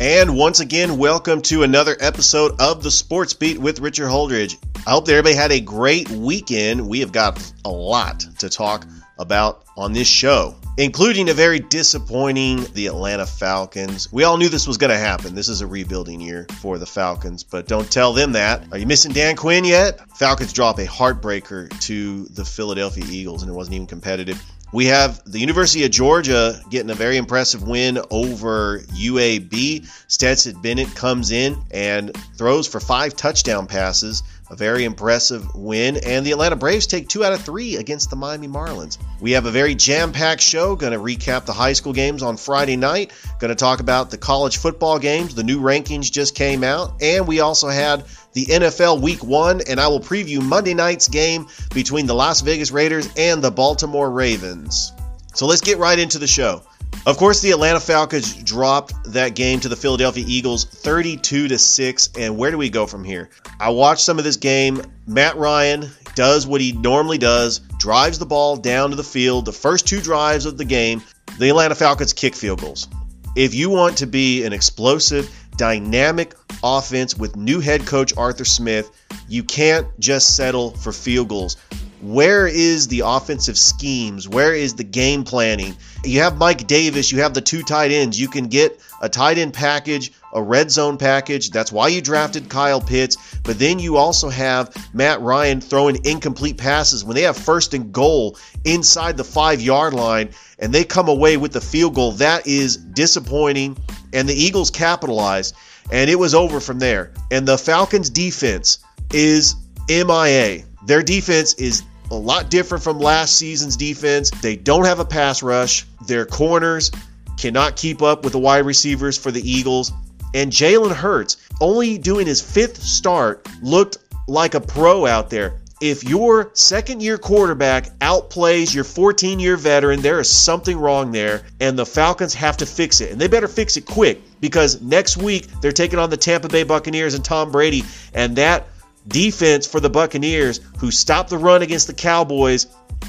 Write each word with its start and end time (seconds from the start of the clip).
And 0.00 0.34
once 0.34 0.60
again, 0.60 0.96
welcome 0.96 1.42
to 1.42 1.62
another 1.62 1.94
episode 2.00 2.58
of 2.58 2.82
the 2.82 2.90
Sports 2.90 3.34
Beat 3.34 3.58
with 3.58 3.80
Richard 3.80 4.08
Holdridge. 4.08 4.56
I 4.86 4.92
hope 4.92 5.04
that 5.04 5.12
everybody 5.12 5.34
had 5.34 5.52
a 5.52 5.60
great 5.60 6.10
weekend. 6.10 6.88
We 6.88 7.00
have 7.00 7.12
got 7.12 7.52
a 7.66 7.70
lot 7.70 8.20
to 8.38 8.48
talk 8.48 8.86
about 9.18 9.62
on 9.76 9.92
this 9.92 10.08
show, 10.08 10.54
including 10.78 11.28
a 11.28 11.34
very 11.34 11.60
disappointing 11.60 12.64
the 12.72 12.86
Atlanta 12.86 13.26
Falcons. 13.26 14.10
We 14.10 14.24
all 14.24 14.38
knew 14.38 14.48
this 14.48 14.66
was 14.66 14.78
going 14.78 14.88
to 14.88 14.96
happen. 14.96 15.34
This 15.34 15.50
is 15.50 15.60
a 15.60 15.66
rebuilding 15.66 16.22
year 16.22 16.46
for 16.62 16.78
the 16.78 16.86
Falcons, 16.86 17.44
but 17.44 17.68
don't 17.68 17.92
tell 17.92 18.14
them 18.14 18.32
that. 18.32 18.72
Are 18.72 18.78
you 18.78 18.86
missing 18.86 19.12
Dan 19.12 19.36
Quinn 19.36 19.66
yet? 19.66 20.00
Falcons 20.16 20.54
drop 20.54 20.78
a 20.78 20.86
heartbreaker 20.86 21.78
to 21.80 22.24
the 22.24 22.46
Philadelphia 22.46 23.04
Eagles, 23.06 23.42
and 23.42 23.52
it 23.52 23.54
wasn't 23.54 23.74
even 23.74 23.86
competitive. 23.86 24.42
We 24.72 24.86
have 24.86 25.20
the 25.24 25.40
University 25.40 25.84
of 25.84 25.90
Georgia 25.90 26.60
getting 26.70 26.90
a 26.90 26.94
very 26.94 27.16
impressive 27.16 27.66
win 27.66 27.98
over 28.10 28.78
UAB. 28.78 29.88
Stetson 30.06 30.60
Bennett 30.62 30.94
comes 30.94 31.32
in 31.32 31.60
and 31.72 32.16
throws 32.36 32.68
for 32.68 32.78
five 32.78 33.16
touchdown 33.16 33.66
passes. 33.66 34.22
A 34.48 34.56
very 34.56 34.84
impressive 34.84 35.54
win. 35.54 35.96
And 35.96 36.26
the 36.26 36.32
Atlanta 36.32 36.56
Braves 36.56 36.88
take 36.88 37.08
two 37.08 37.24
out 37.24 37.32
of 37.32 37.40
three 37.42 37.76
against 37.76 38.10
the 38.10 38.16
Miami 38.16 38.48
Marlins. 38.48 38.98
We 39.20 39.32
have 39.32 39.46
a 39.46 39.50
very 39.50 39.76
jam 39.76 40.12
packed 40.12 40.40
show. 40.40 40.74
Going 40.74 40.92
to 40.92 40.98
recap 40.98 41.46
the 41.46 41.52
high 41.52 41.72
school 41.72 41.92
games 41.92 42.22
on 42.22 42.36
Friday 42.36 42.76
night. 42.76 43.12
Going 43.38 43.50
to 43.50 43.54
talk 43.54 43.78
about 43.78 44.10
the 44.10 44.18
college 44.18 44.56
football 44.56 44.98
games. 44.98 45.36
The 45.36 45.44
new 45.44 45.60
rankings 45.60 46.10
just 46.10 46.34
came 46.34 46.64
out. 46.64 47.00
And 47.00 47.28
we 47.28 47.38
also 47.38 47.68
had 47.68 48.04
the 48.32 48.46
NFL 48.46 49.00
Week 49.00 49.22
1, 49.22 49.62
and 49.68 49.80
I 49.80 49.88
will 49.88 50.00
preview 50.00 50.42
Monday 50.42 50.74
night's 50.74 51.08
game 51.08 51.46
between 51.74 52.06
the 52.06 52.14
Las 52.14 52.40
Vegas 52.40 52.70
Raiders 52.70 53.08
and 53.16 53.42
the 53.42 53.50
Baltimore 53.50 54.10
Ravens. 54.10 54.92
So 55.34 55.46
let's 55.46 55.60
get 55.60 55.78
right 55.78 55.98
into 55.98 56.18
the 56.18 56.26
show. 56.26 56.62
Of 57.06 57.16
course, 57.16 57.40
the 57.40 57.52
Atlanta 57.52 57.80
Falcons 57.80 58.34
dropped 58.42 58.92
that 59.12 59.34
game 59.34 59.60
to 59.60 59.68
the 59.68 59.76
Philadelphia 59.76 60.24
Eagles 60.26 60.64
32 60.64 61.48
to 61.48 61.58
6, 61.58 62.10
and 62.18 62.36
where 62.36 62.50
do 62.50 62.58
we 62.58 62.68
go 62.68 62.86
from 62.86 63.04
here? 63.04 63.30
I 63.58 63.70
watched 63.70 64.02
some 64.02 64.18
of 64.18 64.24
this 64.24 64.36
game. 64.36 64.82
Matt 65.06 65.36
Ryan 65.36 65.90
does 66.14 66.46
what 66.46 66.60
he 66.60 66.72
normally 66.72 67.18
does, 67.18 67.60
drives 67.78 68.18
the 68.18 68.26
ball 68.26 68.56
down 68.56 68.90
to 68.90 68.96
the 68.96 69.04
field. 69.04 69.46
The 69.46 69.52
first 69.52 69.86
two 69.88 70.00
drives 70.00 70.44
of 70.44 70.58
the 70.58 70.64
game, 70.64 71.02
the 71.38 71.48
Atlanta 71.48 71.74
Falcons 71.74 72.12
kick 72.12 72.34
field 72.34 72.60
goals. 72.60 72.88
If 73.36 73.54
you 73.54 73.70
want 73.70 73.98
to 73.98 74.06
be 74.06 74.44
an 74.44 74.52
explosive, 74.52 75.34
dynamic 75.60 76.34
offense 76.64 77.14
with 77.14 77.36
new 77.36 77.60
head 77.60 77.84
coach 77.84 78.16
Arthur 78.16 78.46
Smith, 78.46 78.90
you 79.28 79.44
can't 79.44 79.86
just 80.00 80.34
settle 80.34 80.70
for 80.70 80.90
field 80.90 81.28
goals. 81.28 81.58
Where 82.00 82.46
is 82.46 82.88
the 82.88 83.02
offensive 83.04 83.58
schemes? 83.58 84.26
Where 84.26 84.54
is 84.54 84.76
the 84.76 84.84
game 84.84 85.22
planning? 85.22 85.76
You 86.02 86.20
have 86.20 86.38
Mike 86.38 86.66
Davis, 86.66 87.12
you 87.12 87.20
have 87.20 87.34
the 87.34 87.42
two 87.42 87.62
tight 87.62 87.90
ends. 87.90 88.18
You 88.18 88.28
can 88.28 88.46
get 88.46 88.80
a 89.02 89.10
tight 89.10 89.36
end 89.36 89.52
package, 89.52 90.12
a 90.32 90.42
red 90.42 90.70
zone 90.70 90.96
package. 90.96 91.50
That's 91.50 91.70
why 91.70 91.88
you 91.88 92.00
drafted 92.00 92.48
Kyle 92.48 92.80
Pitts. 92.80 93.18
But 93.42 93.58
then 93.58 93.78
you 93.78 93.98
also 93.98 94.30
have 94.30 94.74
Matt 94.94 95.20
Ryan 95.20 95.60
throwing 95.60 96.06
incomplete 96.06 96.56
passes 96.56 97.04
when 97.04 97.16
they 97.16 97.22
have 97.22 97.36
first 97.36 97.74
and 97.74 97.92
goal 97.92 98.38
inside 98.64 99.18
the 99.18 99.24
five 99.24 99.60
yard 99.60 99.92
line 99.92 100.30
and 100.58 100.72
they 100.72 100.84
come 100.84 101.08
away 101.08 101.36
with 101.36 101.52
the 101.52 101.60
field 101.60 101.94
goal. 101.94 102.12
That 102.12 102.46
is 102.46 102.78
disappointing. 102.78 103.76
And 104.12 104.28
the 104.28 104.34
Eagles 104.34 104.70
capitalized, 104.70 105.54
and 105.92 106.10
it 106.10 106.18
was 106.18 106.34
over 106.34 106.60
from 106.60 106.78
there. 106.78 107.12
And 107.30 107.46
the 107.46 107.58
Falcons' 107.58 108.10
defense 108.10 108.78
is 109.12 109.54
MIA. 109.88 110.64
Their 110.86 111.02
defense 111.02 111.54
is 111.54 111.82
a 112.10 112.16
lot 112.16 112.50
different 112.50 112.82
from 112.82 112.98
last 112.98 113.36
season's 113.36 113.76
defense. 113.76 114.30
They 114.30 114.56
don't 114.56 114.84
have 114.84 114.98
a 114.98 115.04
pass 115.04 115.42
rush. 115.42 115.86
Their 116.06 116.26
corners 116.26 116.90
cannot 117.36 117.76
keep 117.76 118.02
up 118.02 118.24
with 118.24 118.32
the 118.32 118.38
wide 118.38 118.66
receivers 118.66 119.16
for 119.16 119.30
the 119.30 119.48
Eagles. 119.48 119.92
And 120.34 120.52
Jalen 120.52 120.94
Hurts, 120.94 121.36
only 121.60 121.98
doing 121.98 122.26
his 122.26 122.40
fifth 122.40 122.82
start, 122.82 123.48
looked 123.62 123.98
like 124.28 124.54
a 124.54 124.60
pro 124.60 125.06
out 125.06 125.30
there. 125.30 125.59
If 125.80 126.04
your 126.04 126.50
second 126.52 127.00
year 127.02 127.16
quarterback 127.16 127.98
outplays 128.00 128.74
your 128.74 128.84
14 128.84 129.40
year 129.40 129.56
veteran, 129.56 130.02
there 130.02 130.20
is 130.20 130.28
something 130.28 130.78
wrong 130.78 131.10
there, 131.10 131.42
and 131.58 131.78
the 131.78 131.86
Falcons 131.86 132.34
have 132.34 132.58
to 132.58 132.66
fix 132.66 133.00
it. 133.00 133.12
And 133.12 133.20
they 133.20 133.28
better 133.28 133.48
fix 133.48 133.78
it 133.78 133.86
quick 133.86 134.20
because 134.40 134.82
next 134.82 135.16
week 135.16 135.46
they're 135.62 135.72
taking 135.72 135.98
on 135.98 136.10
the 136.10 136.18
Tampa 136.18 136.48
Bay 136.48 136.64
Buccaneers 136.64 137.14
and 137.14 137.24
Tom 137.24 137.50
Brady, 137.50 137.82
and 138.12 138.36
that 138.36 138.66
defense 139.08 139.66
for 139.66 139.80
the 139.80 139.88
Buccaneers, 139.88 140.60
who 140.78 140.90
stopped 140.90 141.30
the 141.30 141.38
run 141.38 141.62
against 141.62 141.86
the 141.86 141.94
Cowboys, 141.94 142.66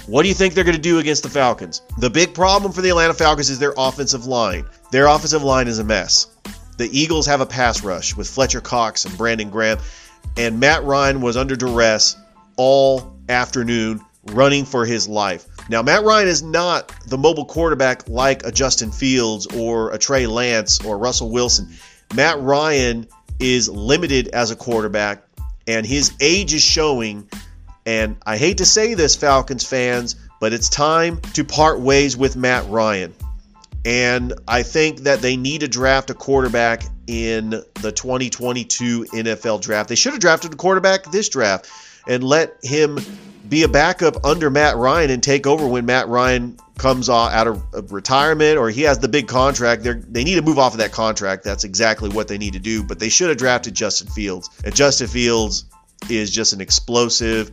what 0.08 0.24
do 0.24 0.30
you 0.30 0.34
think 0.34 0.54
they're 0.54 0.64
going 0.64 0.76
to 0.76 0.82
do 0.82 1.00
against 1.00 1.24
the 1.24 1.30
Falcons? 1.30 1.82
The 1.98 2.10
big 2.10 2.34
problem 2.34 2.72
for 2.72 2.82
the 2.82 2.90
Atlanta 2.90 3.14
Falcons 3.14 3.50
is 3.50 3.60
their 3.60 3.74
offensive 3.78 4.26
line. 4.26 4.66
Their 4.92 5.08
offensive 5.08 5.44
line 5.44 5.68
is 5.68 5.80
a 5.80 5.84
mess. 5.84 6.28
The 6.78 6.90
Eagles 6.98 7.28
have 7.28 7.42
a 7.42 7.46
pass 7.46 7.84
rush 7.84 8.16
with 8.16 8.30
Fletcher 8.30 8.62
Cox 8.62 9.04
and 9.04 9.18
Brandon 9.18 9.50
Graham, 9.50 9.80
and 10.38 10.60
Matt 10.60 10.84
Ryan 10.84 11.20
was 11.20 11.36
under 11.36 11.56
duress 11.58 12.16
all 12.64 13.18
afternoon 13.28 14.00
running 14.28 14.66
for 14.66 14.86
his 14.86 15.08
life. 15.08 15.48
Now, 15.68 15.82
Matt 15.82 16.04
Ryan 16.04 16.28
is 16.28 16.44
not 16.44 16.94
the 17.08 17.18
mobile 17.18 17.46
quarterback 17.46 18.08
like 18.08 18.46
a 18.46 18.52
Justin 18.52 18.92
Fields 18.92 19.48
or 19.48 19.90
a 19.90 19.98
Trey 19.98 20.28
Lance 20.28 20.80
or 20.86 20.96
Russell 21.00 21.32
Wilson. 21.32 21.70
Matt 22.14 22.40
Ryan 22.40 23.08
is 23.40 23.68
limited 23.68 24.28
as 24.28 24.52
a 24.52 24.56
quarterback 24.56 25.24
and 25.68 25.88
his 25.88 26.14
age 26.22 26.54
is 26.54 26.62
showing. 26.62 27.28
And 27.88 28.18
I 28.24 28.38
hate 28.38 28.60
to 28.60 28.66
say 28.66 28.94
this, 28.94 29.16
Falcons 29.16 29.68
fans, 29.68 30.16
but 30.40 30.54
it's 30.54 30.70
time 30.70 31.20
to 31.34 31.44
part 31.44 31.80
ways 31.80 32.16
with 32.16 32.36
Matt 32.36 32.70
Ryan. 32.70 33.16
And 33.84 34.36
I 34.48 34.62
think 34.62 35.00
that 35.00 35.24
they 35.24 35.36
need 35.36 35.62
to 35.62 35.68
draft 35.68 36.12
a 36.12 36.14
quarterback 36.14 36.84
in 37.08 37.50
the 37.50 37.92
2022 37.92 39.06
NFL 39.06 39.62
draft. 39.62 39.90
They 39.90 39.96
should 39.96 40.14
have 40.14 40.22
drafted 40.22 40.54
a 40.54 40.58
quarterback 40.58 41.12
this 41.12 41.28
draft 41.28 41.68
and 42.08 42.24
let 42.24 42.58
him 42.64 43.00
be 43.48 43.64
a 43.64 43.68
backup 43.68 44.26
under 44.26 44.50
Matt 44.50 44.78
Ryan 44.78 45.10
and 45.10 45.22
take 45.22 45.46
over 45.46 45.68
when 45.68 45.86
Matt 45.86 46.08
Ryan 46.08 46.58
comes 46.78 47.10
out 47.10 47.48
of 47.48 47.92
retirement 47.92 48.58
or 48.58 48.70
he 48.70 48.84
has 48.84 49.00
the 49.00 49.08
big 49.08 49.28
contract. 49.28 49.84
They're, 49.84 49.96
they 49.96 50.24
need 50.24 50.36
to 50.36 50.42
move 50.42 50.58
off 50.58 50.74
of 50.74 50.80
that 50.80 50.92
contract. 50.92 51.44
That's 51.44 51.64
exactly 51.64 52.10
what 52.10 52.28
they 52.28 52.38
need 52.38 52.54
to 52.54 52.60
do. 52.60 52.84
But 52.84 53.00
they 53.00 53.10
should 53.10 53.30
have 53.30 53.38
drafted 53.38 53.74
Justin 53.74 54.08
Fields. 54.08 54.50
And 54.64 54.74
Justin 54.74 55.08
Fields 55.08 55.66
is 56.10 56.32
just 56.32 56.54
an 56.54 56.62
explosive, 56.62 57.52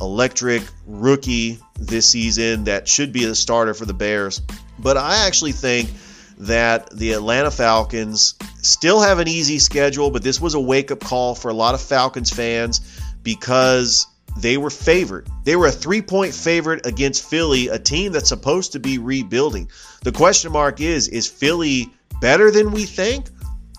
electric 0.00 0.62
rookie 0.86 1.58
this 1.78 2.06
season 2.06 2.64
that 2.64 2.88
should 2.88 3.12
be 3.12 3.24
the 3.24 3.34
starter 3.34 3.72
for 3.72 3.86
the 3.86 3.94
Bears. 3.94 4.42
But 4.78 4.96
I 4.96 5.26
actually 5.26 5.52
think 5.52 5.90
that 6.38 6.90
the 6.90 7.12
Atlanta 7.12 7.50
Falcons 7.50 8.34
still 8.60 9.00
have 9.00 9.20
an 9.20 9.28
easy 9.28 9.58
schedule, 9.58 10.10
but 10.10 10.22
this 10.22 10.40
was 10.40 10.54
a 10.54 10.60
wake 10.60 10.90
up 10.90 11.00
call 11.00 11.34
for 11.34 11.50
a 11.50 11.54
lot 11.54 11.74
of 11.74 11.80
Falcons 11.80 12.30
fans 12.30 12.80
because 13.26 14.06
they 14.36 14.56
were 14.56 14.70
favored. 14.70 15.28
They 15.42 15.56
were 15.56 15.66
a 15.66 15.72
three 15.72 16.00
point 16.00 16.32
favorite 16.32 16.86
against 16.86 17.28
Philly, 17.28 17.66
a 17.66 17.78
team 17.78 18.12
that's 18.12 18.28
supposed 18.28 18.72
to 18.72 18.78
be 18.78 18.98
rebuilding. 18.98 19.68
The 20.04 20.12
question 20.12 20.52
mark 20.52 20.80
is 20.80 21.08
is 21.08 21.26
Philly 21.26 21.92
better 22.20 22.52
than 22.52 22.70
we 22.70 22.84
think? 22.84 23.26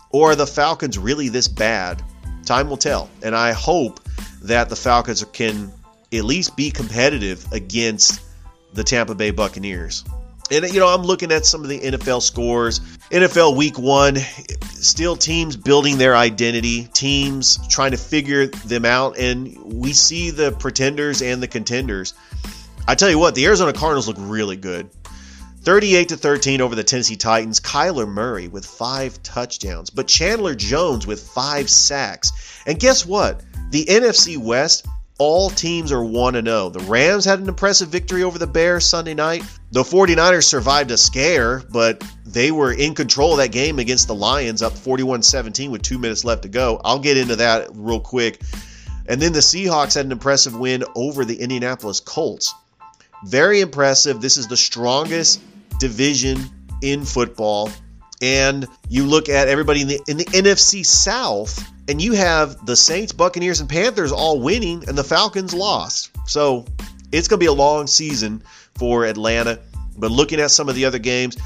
Or 0.09 0.31
are 0.31 0.35
the 0.35 0.45
Falcons 0.45 0.97
really 0.97 1.29
this 1.29 1.47
bad? 1.47 2.03
Time 2.45 2.69
will 2.69 2.77
tell. 2.77 3.09
And 3.23 3.33
I 3.33 3.53
hope 3.53 4.01
that 4.43 4.67
the 4.67 4.75
Falcons 4.75 5.23
can 5.31 5.71
at 6.13 6.25
least 6.25 6.57
be 6.57 6.69
competitive 6.69 7.45
against 7.53 8.19
the 8.73 8.83
Tampa 8.83 9.15
Bay 9.15 9.31
Buccaneers. 9.31 10.03
And, 10.49 10.65
you 10.73 10.79
know, 10.79 10.87
I'm 10.87 11.03
looking 11.03 11.31
at 11.31 11.45
some 11.45 11.63
of 11.63 11.69
the 11.69 11.79
NFL 11.79 12.21
scores. 12.21 12.79
NFL 13.11 13.57
week 13.57 13.77
one, 13.77 14.15
still 14.15 15.15
teams 15.15 15.57
building 15.57 15.97
their 15.97 16.15
identity, 16.15 16.85
teams 16.93 17.59
trying 17.67 17.91
to 17.91 17.97
figure 17.97 18.47
them 18.47 18.85
out. 18.85 19.17
And 19.17 19.57
we 19.73 19.93
see 19.93 20.31
the 20.31 20.51
pretenders 20.51 21.21
and 21.21 21.43
the 21.43 21.47
contenders. 21.47 22.13
I 22.87 22.95
tell 22.95 23.09
you 23.09 23.19
what, 23.19 23.35
the 23.35 23.45
Arizona 23.45 23.73
Cardinals 23.73 24.07
look 24.07 24.17
really 24.19 24.55
good. 24.55 24.89
38 25.61 26.09
to 26.09 26.17
13 26.17 26.61
over 26.61 26.75
the 26.75 26.83
Tennessee 26.83 27.17
Titans. 27.17 27.59
Kyler 27.59 28.07
Murray 28.07 28.47
with 28.47 28.65
five 28.65 29.21
touchdowns, 29.23 29.89
but 29.89 30.07
Chandler 30.07 30.55
Jones 30.55 31.05
with 31.05 31.21
five 31.21 31.69
sacks. 31.69 32.31
And 32.65 32.79
guess 32.79 33.05
what? 33.05 33.41
The 33.71 33.83
NFC 33.83 34.37
West 34.37 34.87
all 35.17 35.49
teams 35.49 35.91
are 35.91 36.03
1 36.03 36.33
0. 36.33 36.69
The 36.69 36.79
Rams 36.79 37.25
had 37.25 37.39
an 37.39 37.47
impressive 37.47 37.89
victory 37.89 38.23
over 38.23 38.37
the 38.37 38.47
Bears 38.47 38.85
Sunday 38.85 39.13
night. 39.13 39.43
The 39.71 39.83
49ers 39.83 40.43
survived 40.43 40.91
a 40.91 40.97
scare, 40.97 41.59
but 41.59 42.03
they 42.25 42.51
were 42.51 42.71
in 42.71 42.93
control 42.93 43.31
of 43.31 43.37
that 43.37 43.51
game 43.51 43.79
against 43.79 44.07
the 44.07 44.15
Lions, 44.15 44.61
up 44.61 44.73
41 44.73 45.23
17 45.23 45.71
with 45.71 45.81
two 45.81 45.97
minutes 45.97 46.23
left 46.23 46.43
to 46.43 46.49
go. 46.49 46.79
I'll 46.83 46.99
get 46.99 47.17
into 47.17 47.37
that 47.37 47.69
real 47.73 47.99
quick. 47.99 48.39
And 49.07 49.21
then 49.21 49.33
the 49.33 49.39
Seahawks 49.39 49.95
had 49.95 50.05
an 50.05 50.11
impressive 50.11 50.57
win 50.57 50.83
over 50.95 51.25
the 51.25 51.39
Indianapolis 51.39 51.99
Colts. 51.99 52.53
Very 53.25 53.61
impressive. 53.61 54.21
This 54.21 54.37
is 54.37 54.47
the 54.47 54.57
strongest 54.57 55.41
division 55.79 56.39
in 56.81 57.05
football. 57.05 57.71
And 58.21 58.67
you 58.89 59.05
look 59.05 59.29
at 59.29 59.47
everybody 59.47 59.81
in 59.81 59.87
the 59.87 60.01
in 60.07 60.17
the 60.17 60.25
NFC 60.25 60.85
South, 60.85 61.63
and 61.87 62.01
you 62.01 62.13
have 62.13 62.65
the 62.65 62.75
Saints, 62.75 63.13
Buccaneers, 63.13 63.59
and 63.59 63.69
Panthers 63.69 64.11
all 64.11 64.41
winning, 64.41 64.83
and 64.87 64.97
the 64.97 65.03
Falcons 65.03 65.53
lost. 65.53 66.11
So 66.25 66.65
it's 67.11 67.27
going 67.27 67.39
to 67.39 67.43
be 67.43 67.47
a 67.47 67.53
long 67.53 67.87
season 67.87 68.43
for 68.75 69.05
Atlanta. 69.05 69.59
But 69.97 70.11
looking 70.11 70.39
at 70.39 70.51
some 70.51 70.69
of 70.69 70.75
the 70.75 70.85
other 70.85 70.99
games, 70.99 71.37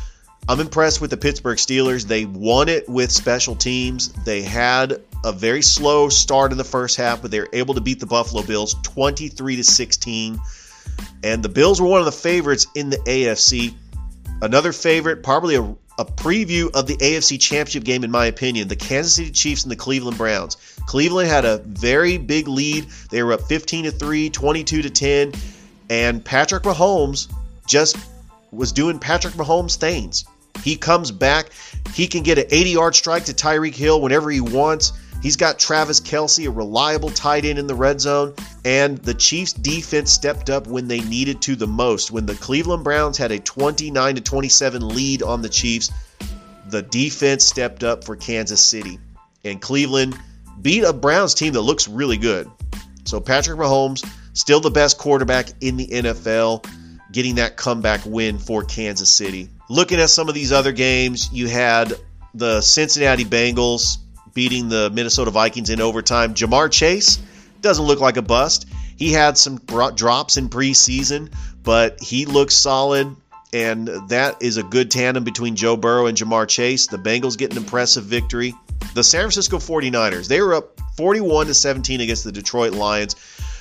I'm 0.50 0.60
impressed 0.60 1.00
with 1.00 1.12
the 1.12 1.18
Pittsburgh 1.18 1.58
Steelers. 1.58 2.06
They 2.06 2.26
won 2.26 2.68
it 2.68 2.90
with 2.90 3.12
special 3.12 3.56
teams. 3.56 4.10
They 4.26 4.42
had 4.42 5.02
a 5.24 5.32
very 5.32 5.62
slow 5.62 6.10
start 6.10 6.52
in 6.52 6.58
the 6.58 6.64
first 6.64 6.98
half, 6.98 7.22
but 7.22 7.30
they 7.30 7.40
were 7.40 7.50
able 7.54 7.76
to 7.76 7.82
beat 7.82 8.00
the 8.00 8.08
Buffalo 8.08 8.42
Bills 8.42 8.76
23 8.82 9.58
to 9.58 9.64
16. 9.64 10.42
And 11.24 11.44
the 11.44 11.50
Bills 11.50 11.80
were 11.80 11.88
one 11.88 12.00
of 12.00 12.06
the 12.06 12.12
favorites 12.12 12.68
in 12.74 12.90
the 12.90 12.98
AFC. 12.98 13.76
Another 14.42 14.74
favorite, 14.74 15.22
probably 15.22 15.56
a, 15.56 15.76
a 15.98 16.06
preview 16.06 16.74
of 16.74 16.88
the 16.88 16.96
AFC 16.98 17.40
Championship 17.40 17.84
game, 17.84 18.04
in 18.04 18.12
my 18.12 18.26
opinion, 18.26 18.68
the 18.68 18.76
Kansas 18.76 19.16
City 19.16 19.32
Chiefs 19.32 19.64
and 19.64 19.72
the 19.72 19.76
Cleveland 19.76 20.18
Browns. 20.18 20.58
Cleveland 20.86 21.30
had 21.30 21.46
a 21.46 21.58
very 21.60 22.18
big 22.18 22.48
lead. 22.48 22.88
They 23.10 23.24
were 23.24 23.34
up 23.34 23.42
15 23.42 23.86
to 23.86 23.92
3, 23.92 24.30
22 24.30 24.82
to 24.84 24.90
10, 24.90 25.34
and 25.90 26.24
Patrick 26.24 26.64
Mahomes 26.64 27.32
just 27.68 27.98
was 28.52 28.72
doing 28.72 29.00
Patrick 29.00 29.36
Mahomes 29.36 29.76
things. 29.76 30.26
He 30.64 30.76
comes 30.76 31.12
back. 31.12 31.52
He 31.94 32.08
can 32.08 32.24
get 32.24 32.38
an 32.38 32.46
80 32.50 32.70
yard 32.72 32.96
strike 32.96 33.26
to 33.26 33.34
Tyreek 33.34 33.76
Hill 33.76 34.02
whenever 34.02 34.30
he 34.30 34.42
wants. 34.42 34.94
He's 35.22 35.38
got 35.38 35.60
Travis 35.60 36.02
Kelce, 36.02 36.48
a 36.48 36.52
reliable 36.52 37.12
tight 37.12 37.46
end 37.46 37.60
in 37.60 37.68
the 37.68 37.76
red 37.76 38.02
zone, 38.02 38.34
and 38.66 38.98
the 38.98 39.14
Chiefs 39.14 39.54
defense 39.54 40.12
stepped 40.12 40.50
up 40.50 40.66
when 40.66 40.88
they 40.88 41.02
needed 41.02 41.42
to 41.44 41.56
the 41.56 41.68
most. 41.68 42.10
When 42.12 42.26
the 42.26 42.34
Cleveland 42.36 42.84
Browns 42.84 43.18
had 43.18 43.32
a 43.32 43.40
29 43.40 44.16
to 44.16 44.22
27 44.22 44.88
lead 44.88 45.22
on 45.22 45.44
the 45.44 45.50
Chiefs, 45.50 45.92
the 46.70 46.82
defense 46.82 47.46
stepped 47.46 47.84
up 47.84 48.04
for 48.04 48.16
Kansas 48.16 48.62
City. 48.62 48.98
And 49.44 49.62
Cleveland 49.62 50.18
beat 50.60 50.84
a 50.84 50.94
Browns 50.94 51.36
team 51.36 51.54
that 51.54 51.62
looks 51.62 51.88
really 51.88 52.18
good. 52.18 52.50
So 53.06 53.20
Patrick 53.20 53.60
Mahomes, 53.60 54.04
still 54.34 54.60
the 54.60 54.72
best 54.72 54.98
quarterback 54.98 55.50
in 55.62 55.78
the 55.78 55.88
NFL, 55.88 56.66
getting 57.12 57.36
that 57.36 57.58
comeback 57.58 58.02
win 58.06 58.40
for 58.40 58.64
Kansas 58.64 59.10
City. 59.10 59.50
Looking 59.70 60.00
at 60.00 60.10
some 60.10 60.30
of 60.30 60.36
these 60.36 60.52
other 60.52 60.72
games, 60.72 61.30
you 61.32 61.48
had 61.48 61.94
the 62.34 62.62
Cincinnati 62.62 63.26
Bengals 63.26 63.98
beating 64.34 64.70
the 64.70 64.90
Minnesota 64.90 65.32
Vikings 65.32 65.70
in 65.70 65.82
overtime. 65.82 66.34
Ja'Marr 66.34 66.72
Chase 66.72 67.20
doesn't 67.62 67.86
look 67.86 68.00
like 68.00 68.18
a 68.18 68.22
bust. 68.22 68.68
He 68.98 69.12
had 69.12 69.38
some 69.38 69.58
drops 69.58 70.38
in 70.38 70.50
preseason, 70.50 71.32
but 71.64 72.02
he 72.02 72.26
looks 72.26 72.56
solid, 72.56 73.16
and 73.54 73.88
that 74.10 74.42
is 74.42 74.58
a 74.58 74.64
good 74.64 74.92
tandem 74.92 75.24
between 75.24 75.56
Joe 75.56 75.76
Burrow 75.76 76.06
and 76.06 76.18
Ja'Marr 76.18 76.48
Chase. 76.48 76.88
The 76.88 76.98
Bengals 76.98 77.38
get 77.38 77.52
an 77.52 77.58
impressive 77.58 78.04
victory. 78.04 78.54
The 78.94 79.04
San 79.04 79.22
Francisco 79.22 79.58
49ers, 79.58 80.28
they 80.28 80.42
were 80.42 80.56
up 80.56 80.80
41 80.98 81.48
to 81.48 81.54
17 81.54 82.02
against 82.02 82.24
the 82.24 82.32
Detroit 82.32 82.74
Lions. 82.74 83.16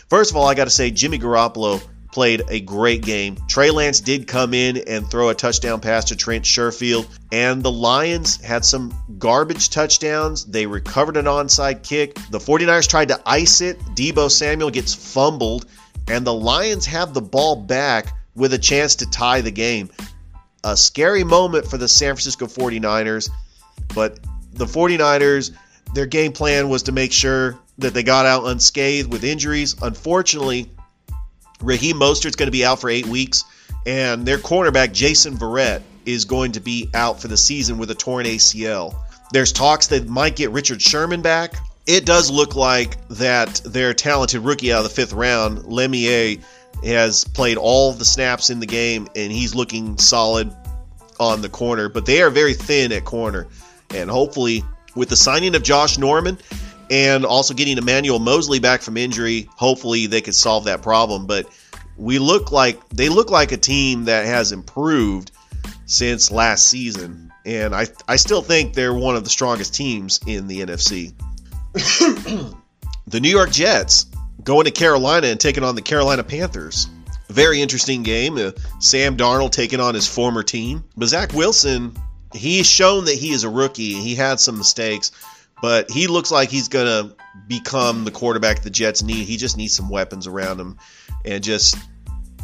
First 0.08 0.30
of 0.30 0.36
all, 0.36 0.46
I 0.46 0.54
got 0.54 0.64
to 0.64 0.70
say 0.70 0.90
Jimmy 0.90 1.18
Garoppolo 1.18 1.80
played 2.12 2.42
a 2.48 2.60
great 2.60 3.02
game. 3.02 3.36
Trey 3.48 3.70
Lance 3.70 4.00
did 4.00 4.26
come 4.26 4.54
in 4.54 4.76
and 4.76 5.08
throw 5.08 5.28
a 5.28 5.34
touchdown 5.34 5.80
pass 5.80 6.06
to 6.06 6.16
Trent 6.16 6.44
Sherfield, 6.44 7.06
and 7.32 7.62
the 7.62 7.70
Lions 7.70 8.40
had 8.40 8.64
some 8.64 8.92
garbage 9.18 9.70
touchdowns. 9.70 10.44
They 10.44 10.66
recovered 10.66 11.16
an 11.16 11.26
onside 11.26 11.82
kick. 11.82 12.14
The 12.30 12.38
49ers 12.38 12.88
tried 12.88 13.08
to 13.08 13.20
ice 13.24 13.60
it. 13.60 13.78
Deebo 13.94 14.30
Samuel 14.30 14.70
gets 14.70 14.94
fumbled, 14.94 15.66
and 16.08 16.26
the 16.26 16.34
Lions 16.34 16.86
have 16.86 17.14
the 17.14 17.22
ball 17.22 17.56
back 17.56 18.16
with 18.34 18.52
a 18.52 18.58
chance 18.58 18.96
to 18.96 19.10
tie 19.10 19.40
the 19.40 19.50
game. 19.50 19.90
A 20.64 20.76
scary 20.76 21.24
moment 21.24 21.66
for 21.66 21.78
the 21.78 21.88
San 21.88 22.14
Francisco 22.14 22.46
49ers, 22.46 23.30
but 23.94 24.18
the 24.52 24.66
49ers, 24.66 25.52
their 25.94 26.06
game 26.06 26.32
plan 26.32 26.68
was 26.68 26.84
to 26.84 26.92
make 26.92 27.12
sure 27.12 27.58
that 27.78 27.94
they 27.94 28.02
got 28.02 28.26
out 28.26 28.44
unscathed 28.44 29.10
with 29.10 29.24
injuries. 29.24 29.74
Unfortunately, 29.80 30.70
Raheem 31.62 31.96
Mostert's 31.96 32.36
going 32.36 32.46
to 32.46 32.52
be 32.52 32.64
out 32.64 32.80
for 32.80 32.90
eight 32.90 33.06
weeks, 33.06 33.44
and 33.86 34.26
their 34.26 34.38
cornerback 34.38 34.92
Jason 34.92 35.36
Verrett 35.36 35.82
is 36.06 36.24
going 36.24 36.52
to 36.52 36.60
be 36.60 36.88
out 36.94 37.20
for 37.20 37.28
the 37.28 37.36
season 37.36 37.78
with 37.78 37.90
a 37.90 37.94
torn 37.94 38.26
ACL. 38.26 38.94
There's 39.32 39.52
talks 39.52 39.88
that 39.88 40.08
might 40.08 40.36
get 40.36 40.50
Richard 40.50 40.82
Sherman 40.82 41.22
back. 41.22 41.54
It 41.86 42.04
does 42.04 42.30
look 42.30 42.56
like 42.56 42.96
that 43.08 43.60
their 43.64 43.94
talented 43.94 44.42
rookie 44.42 44.72
out 44.72 44.78
of 44.78 44.84
the 44.84 44.90
fifth 44.90 45.12
round, 45.12 45.58
Lemieux, 45.60 46.42
has 46.84 47.24
played 47.24 47.56
all 47.56 47.92
the 47.92 48.04
snaps 48.04 48.50
in 48.50 48.60
the 48.60 48.66
game, 48.66 49.08
and 49.14 49.30
he's 49.30 49.54
looking 49.54 49.98
solid 49.98 50.54
on 51.18 51.42
the 51.42 51.48
corner. 51.48 51.88
But 51.88 52.06
they 52.06 52.22
are 52.22 52.30
very 52.30 52.54
thin 52.54 52.92
at 52.92 53.04
corner, 53.04 53.46
and 53.94 54.10
hopefully, 54.10 54.64
with 54.94 55.08
the 55.08 55.16
signing 55.16 55.54
of 55.54 55.62
Josh 55.62 55.98
Norman 55.98 56.38
and 56.90 57.24
also 57.24 57.54
getting 57.54 57.78
Emmanuel 57.78 58.18
Moseley 58.18 58.58
back 58.58 58.82
from 58.82 58.96
injury, 58.96 59.48
hopefully 59.56 60.06
they 60.06 60.20
could 60.20 60.34
solve 60.34 60.64
that 60.64 60.82
problem. 60.82 61.26
But 61.26 61.48
we 61.96 62.18
look 62.18 62.50
like 62.50 62.88
they 62.88 63.08
look 63.08 63.30
like 63.30 63.52
a 63.52 63.56
team 63.56 64.06
that 64.06 64.26
has 64.26 64.52
improved 64.52 65.30
since 65.86 66.30
last 66.30 66.68
season, 66.68 67.32
and 67.46 67.74
I 67.74 67.86
I 68.08 68.16
still 68.16 68.42
think 68.42 68.74
they're 68.74 68.94
one 68.94 69.16
of 69.16 69.24
the 69.24 69.30
strongest 69.30 69.74
teams 69.74 70.20
in 70.26 70.48
the 70.48 70.60
NFC. 70.60 71.12
the 73.06 73.20
New 73.20 73.30
York 73.30 73.50
Jets 73.52 74.06
going 74.42 74.64
to 74.64 74.70
Carolina 74.70 75.28
and 75.28 75.38
taking 75.38 75.62
on 75.62 75.74
the 75.74 75.82
Carolina 75.82 76.24
Panthers. 76.24 76.88
Very 77.28 77.62
interesting 77.62 78.02
game. 78.02 78.36
Uh, 78.36 78.50
Sam 78.80 79.16
Darnold 79.16 79.52
taking 79.52 79.78
on 79.78 79.94
his 79.94 80.08
former 80.08 80.42
team, 80.42 80.84
but 80.96 81.06
Zach 81.06 81.32
Wilson. 81.32 81.96
He's 82.32 82.66
shown 82.66 83.06
that 83.06 83.16
he 83.16 83.32
is 83.32 83.42
a 83.42 83.50
rookie. 83.50 83.94
He 83.94 84.14
had 84.14 84.38
some 84.38 84.56
mistakes, 84.56 85.10
but 85.62 85.90
he 85.90 86.06
looks 86.06 86.30
like 86.30 86.48
he's 86.48 86.68
to 86.68 87.14
become 87.46 88.04
the 88.04 88.10
quarterback 88.10 88.62
the 88.62 88.70
Jets 88.70 89.02
need. 89.02 89.26
He 89.26 89.36
just 89.36 89.56
needs 89.56 89.74
some 89.74 89.88
weapons 89.88 90.26
around 90.26 90.60
him 90.60 90.78
and 91.24 91.42
just 91.42 91.76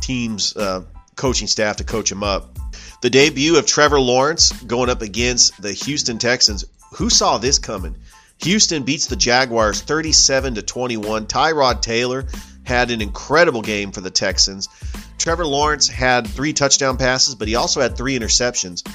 teams, 0.01 0.57
uh, 0.57 0.83
coaching 1.17 1.49
staff 1.49 1.77
to 1.77 1.85
coach 1.85 2.11
him 2.11 2.23
up. 2.23 2.59
The 3.03 3.11
debut 3.11 3.59
of 3.59 3.67
Trevor 3.67 4.01
Lawrence 4.01 4.53
going 4.65 4.91
up 4.91 5.03
against 5.03 5.61
the 5.61 5.73
Houston 5.73 6.19
Texans. 6.19 6.65
Who 6.95 7.11
saw 7.11 7.39
this 7.39 7.59
coming? 7.59 7.97
Houston 8.43 8.83
beats 8.83 9.07
the 9.07 9.17
Jaguars 9.17 9.81
37 9.81 10.57
to 10.57 10.63
21. 10.63 11.27
Tyrod 11.27 11.81
Taylor 11.81 12.27
had 12.65 12.91
an 12.91 13.01
incredible 13.01 13.63
game 13.63 13.93
for 13.93 14.01
the 14.01 14.11
Texans. 14.11 14.69
Trevor 15.19 15.47
Lawrence 15.47 15.89
had 15.89 16.27
three 16.27 16.53
touchdown 16.53 16.97
passes, 16.97 17.35
but 17.35 17.49
he 17.49 17.55
also 17.55 17.81
had 17.81 17.97
three 17.97 18.19
interceptions. 18.19 18.87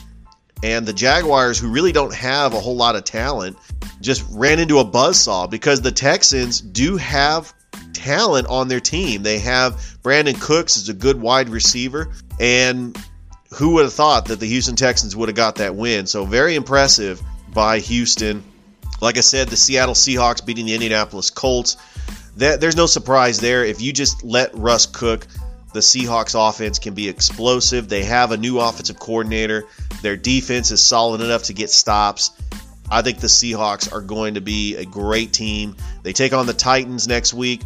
And 0.64 0.86
the 0.86 0.94
Jaguars, 0.94 1.58
who 1.58 1.70
really 1.70 1.92
don't 1.92 2.14
have 2.14 2.54
a 2.54 2.60
whole 2.60 2.76
lot 2.76 2.96
of 2.96 3.04
talent, 3.04 3.58
just 4.00 4.26
ran 4.30 4.60
into 4.60 4.80
a 4.80 4.86
buzzsaw 4.86 5.50
because 5.50 5.82
the 5.82 5.92
Texans 5.92 6.62
do 6.62 6.98
have 6.98 7.54
talent 7.94 8.48
on 8.48 8.68
their 8.68 8.80
team. 8.80 9.24
They 9.24 9.40
have 9.40 9.74
Brandin 10.04 10.40
Cooks 10.40 10.78
is 10.78 10.90
a 10.90 10.94
good 10.94 11.20
wide 11.20 11.50
receiver, 11.50 12.12
and 12.40 12.98
who 13.56 13.74
would 13.74 13.84
have 13.84 13.94
thought 13.94 14.26
that 14.26 14.40
the 14.40 14.48
Houston 14.48 14.76
Texans 14.76 15.16
would 15.16 15.30
have 15.30 15.36
got 15.36 15.56
that 15.56 15.76
win? 15.76 16.08
So 16.08 16.26
very 16.26 16.56
impressive 16.56 17.22
by 17.54 17.80
Houston. 17.80 18.44
Like 19.02 19.18
I 19.18 19.22
said, 19.22 19.50
the 19.50 19.58
Seattle 19.58 19.96
Seahawks 19.96 20.46
beating 20.46 20.66
the 20.66 20.74
Indianapolis 20.74 21.30
Colts. 21.30 21.78
That 22.38 22.62
there's 22.62 22.78
no 22.78 22.86
surprise 22.86 23.40
there. 23.40 23.66
If 23.66 23.82
you 23.82 23.92
just 23.92 24.24
let 24.24 24.56
Russ 24.56 24.86
cook, 24.86 25.28
the 25.74 25.80
Seahawks 25.80 26.36
offense 26.36 26.80
can 26.80 26.94
be 26.94 27.08
explosive. 27.08 27.88
They 27.88 28.04
have 28.04 28.32
a 28.32 28.38
new 28.38 28.60
offensive 28.60 29.00
coordinator. 29.00 29.66
Their 30.02 30.18
defense 30.18 30.72
is 30.72 30.82
solid 30.82 31.22
enough 31.22 31.44
to 31.44 31.54
get 31.54 31.70
stops. 31.70 32.32
I 32.90 33.02
think 33.02 33.20
the 33.20 33.28
Seahawks 33.28 33.94
are 33.94 34.02
going 34.02 34.34
to 34.34 34.42
be 34.42 34.76
a 34.76 34.86
great 34.86 35.32
team. 35.32 35.78
They 36.04 36.12
take 36.12 36.34
on 36.34 36.46
the 36.46 36.54
Titans 36.54 37.08
next 37.08 37.34
week. 37.34 37.62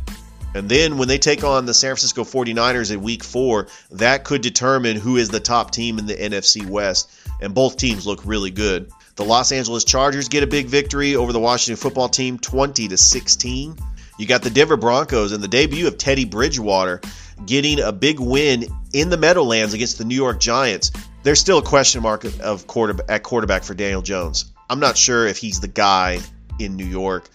And 0.54 0.70
then 0.70 0.98
when 0.98 1.08
they 1.08 1.18
take 1.18 1.44
on 1.44 1.66
the 1.66 1.74
San 1.74 1.90
Francisco 1.90 2.24
49ers 2.24 2.94
in 2.94 3.02
week 3.02 3.24
four, 3.24 3.68
that 3.92 4.24
could 4.24 4.42
determine 4.42 4.96
who 4.98 5.18
is 5.18 5.30
the 5.30 5.40
top 5.40 5.72
team 5.72 6.00
in 6.00 6.06
the 6.06 6.16
NFC 6.16 6.66
West. 6.66 7.12
And 7.42 7.54
both 7.54 7.76
teams 7.76 8.06
look 8.06 8.26
really 8.26 8.52
good. 8.52 8.90
The 9.16 9.26
Los 9.26 9.52
Angeles 9.52 9.84
Chargers 9.84 10.30
get 10.30 10.44
a 10.44 10.48
big 10.48 10.68
victory 10.68 11.16
over 11.16 11.34
the 11.34 11.40
Washington 11.40 11.82
football 11.82 12.08
team 12.08 12.38
20 12.38 12.90
to 12.90 12.98
16. 12.98 13.78
You 14.18 14.28
got 14.28 14.44
the 14.44 14.50
Denver 14.50 14.78
Broncos 14.78 15.34
and 15.34 15.44
the 15.44 15.48
debut 15.48 15.88
of 15.88 15.98
Teddy 15.98 16.24
Bridgewater 16.24 17.02
getting 17.46 17.80
a 17.80 17.92
big 17.92 18.20
win 18.20 18.65
in 18.94 19.10
the 19.10 19.18
Meadowlands 19.18 19.74
against 19.74 19.98
the 19.98 20.06
New 20.06 20.15
York 20.15 20.39
Giants. 20.39 20.92
There's 21.24 21.39
still 21.39 21.58
a 21.58 21.63
question 21.63 22.01
mark 22.01 22.24
of 22.39 22.68
quarterback 22.68 23.10
at 23.10 23.24
quarterback 23.24 23.63
for 23.63 23.74
Daniel 23.74 24.01
Jones. 24.01 24.46
I'm 24.70 24.80
not 24.80 24.98
sure 24.98 25.27
if 25.27 25.38
he's 25.38 25.60
the 25.60 25.68
guy 25.68 26.20
in 26.60 26.75
New 26.75 26.86
York. 26.86 27.30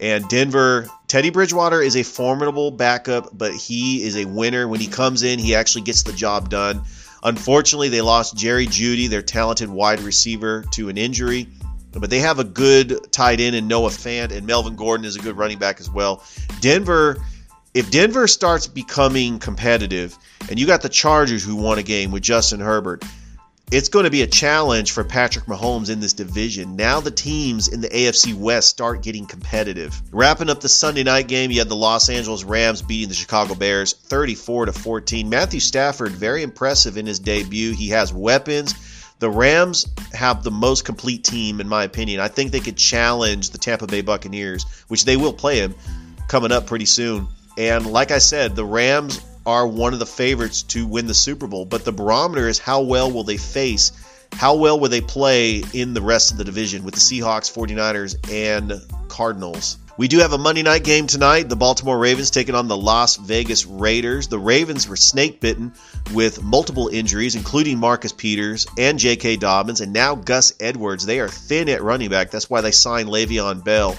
And 0.00 0.28
Denver, 0.28 0.88
Teddy 1.06 1.30
Bridgewater 1.30 1.80
is 1.80 1.96
a 1.96 2.02
formidable 2.02 2.70
backup, 2.72 3.28
but 3.32 3.52
he 3.54 4.02
is 4.02 4.16
a 4.16 4.24
winner. 4.24 4.66
When 4.66 4.80
he 4.80 4.88
comes 4.88 5.22
in, 5.22 5.38
he 5.38 5.54
actually 5.54 5.82
gets 5.82 6.02
the 6.02 6.12
job 6.12 6.48
done. 6.48 6.82
Unfortunately, 7.22 7.88
they 7.88 8.00
lost 8.00 8.36
Jerry 8.36 8.66
Jeudy, 8.66 9.08
their 9.08 9.22
talented 9.22 9.68
wide 9.68 10.00
receiver, 10.00 10.64
to 10.72 10.88
an 10.88 10.98
injury. 10.98 11.46
But 11.92 12.10
they 12.10 12.20
have 12.20 12.38
a 12.38 12.44
good 12.44 13.12
tight 13.12 13.40
end 13.40 13.54
in 13.54 13.68
Noah 13.68 13.90
Fant, 13.90 14.32
and 14.32 14.46
Melvin 14.46 14.74
Gordon 14.74 15.04
is 15.04 15.14
a 15.16 15.20
good 15.20 15.36
running 15.36 15.58
back 15.58 15.78
as 15.78 15.88
well. 15.88 16.24
Denver, 16.60 17.18
if 17.74 17.90
Denver 17.90 18.26
starts 18.26 18.66
becoming 18.66 19.38
competitive, 19.38 20.16
and 20.50 20.58
you 20.58 20.66
got 20.66 20.82
the 20.82 20.88
Chargers 20.88 21.42
who 21.42 21.56
won 21.56 21.78
a 21.78 21.82
game 21.82 22.10
with 22.10 22.22
Justin 22.22 22.60
Herbert, 22.60 23.02
it's 23.70 23.88
going 23.88 24.04
to 24.04 24.10
be 24.10 24.20
a 24.20 24.26
challenge 24.26 24.92
for 24.92 25.02
Patrick 25.02 25.46
Mahomes 25.46 25.88
in 25.88 25.98
this 25.98 26.12
division. 26.12 26.76
Now 26.76 27.00
the 27.00 27.10
teams 27.10 27.68
in 27.68 27.80
the 27.80 27.88
AFC 27.88 28.34
West 28.34 28.68
start 28.68 29.02
getting 29.02 29.24
competitive. 29.24 29.98
Wrapping 30.12 30.50
up 30.50 30.60
the 30.60 30.68
Sunday 30.68 31.02
night 31.02 31.26
game, 31.26 31.50
you 31.50 31.60
had 31.60 31.70
the 31.70 31.76
Los 31.76 32.10
Angeles 32.10 32.44
Rams 32.44 32.82
beating 32.82 33.08
the 33.08 33.14
Chicago 33.14 33.54
Bears 33.54 33.94
34 33.94 34.66
to 34.66 34.72
14. 34.74 35.30
Matthew 35.30 35.60
Stafford 35.60 36.12
very 36.12 36.42
impressive 36.42 36.98
in 36.98 37.06
his 37.06 37.18
debut. 37.20 37.72
He 37.72 37.88
has 37.88 38.12
weapons. 38.12 38.74
The 39.20 39.30
Rams 39.30 39.86
have 40.12 40.42
the 40.42 40.50
most 40.50 40.84
complete 40.84 41.24
team 41.24 41.58
in 41.58 41.68
my 41.68 41.84
opinion. 41.84 42.20
I 42.20 42.28
think 42.28 42.52
they 42.52 42.60
could 42.60 42.76
challenge 42.76 43.50
the 43.50 43.58
Tampa 43.58 43.86
Bay 43.86 44.02
Buccaneers, 44.02 44.66
which 44.88 45.06
they 45.06 45.16
will 45.16 45.32
play 45.32 45.60
them 45.60 45.74
coming 46.28 46.52
up 46.52 46.66
pretty 46.66 46.84
soon. 46.84 47.26
And 47.58 47.86
like 47.86 48.10
I 48.10 48.18
said, 48.18 48.56
the 48.56 48.64
Rams 48.64 49.20
are 49.44 49.66
one 49.66 49.92
of 49.92 49.98
the 49.98 50.06
favorites 50.06 50.62
to 50.62 50.86
win 50.86 51.06
the 51.06 51.14
Super 51.14 51.46
Bowl, 51.46 51.64
but 51.64 51.84
the 51.84 51.92
barometer 51.92 52.48
is 52.48 52.58
how 52.58 52.82
well 52.82 53.10
will 53.10 53.24
they 53.24 53.36
face, 53.36 53.92
how 54.32 54.56
well 54.56 54.78
will 54.78 54.88
they 54.88 55.00
play 55.00 55.62
in 55.72 55.94
the 55.94 56.02
rest 56.02 56.32
of 56.32 56.38
the 56.38 56.44
division 56.44 56.84
with 56.84 56.94
the 56.94 57.00
Seahawks, 57.00 57.52
49ers, 57.52 58.30
and 58.30 58.80
Cardinals. 59.08 59.76
We 59.98 60.08
do 60.08 60.20
have 60.20 60.32
a 60.32 60.38
Monday 60.38 60.62
night 60.62 60.84
game 60.84 61.06
tonight. 61.06 61.50
The 61.50 61.56
Baltimore 61.56 61.98
Ravens 61.98 62.30
taking 62.30 62.54
on 62.54 62.66
the 62.66 62.76
Las 62.76 63.16
Vegas 63.16 63.66
Raiders. 63.66 64.26
The 64.28 64.38
Ravens 64.38 64.88
were 64.88 64.96
snake 64.96 65.38
bitten 65.38 65.74
with 66.14 66.42
multiple 66.42 66.88
injuries, 66.88 67.34
including 67.34 67.78
Marcus 67.78 68.12
Peters 68.12 68.66
and 68.78 68.98
J.K. 68.98 69.36
Dobbins, 69.36 69.82
and 69.82 69.92
now 69.92 70.14
Gus 70.14 70.54
Edwards. 70.60 71.04
They 71.04 71.20
are 71.20 71.28
thin 71.28 71.68
at 71.68 71.82
running 71.82 72.08
back. 72.08 72.30
That's 72.30 72.48
why 72.48 72.62
they 72.62 72.70
signed 72.70 73.10
Le'Veon 73.10 73.62
Bell. 73.62 73.94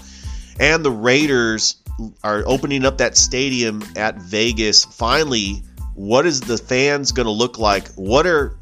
And 0.60 0.84
the 0.84 0.92
Raiders 0.92 1.76
are 2.24 2.44
opening 2.46 2.86
up 2.86 2.98
that 2.98 3.18
stadium 3.18 3.84
at 3.96 4.18
Vegas. 4.18 4.86
Finally, 4.86 5.64
what 5.94 6.26
is 6.26 6.42
the 6.42 6.58
fans 6.58 7.12
going 7.12 7.26
to 7.26 7.32
look 7.32 7.60
like? 7.60 7.88
What 7.96 8.26
are 8.26 8.58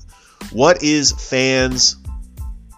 what 0.52 0.84
is 0.84 1.12
fans 1.12 1.98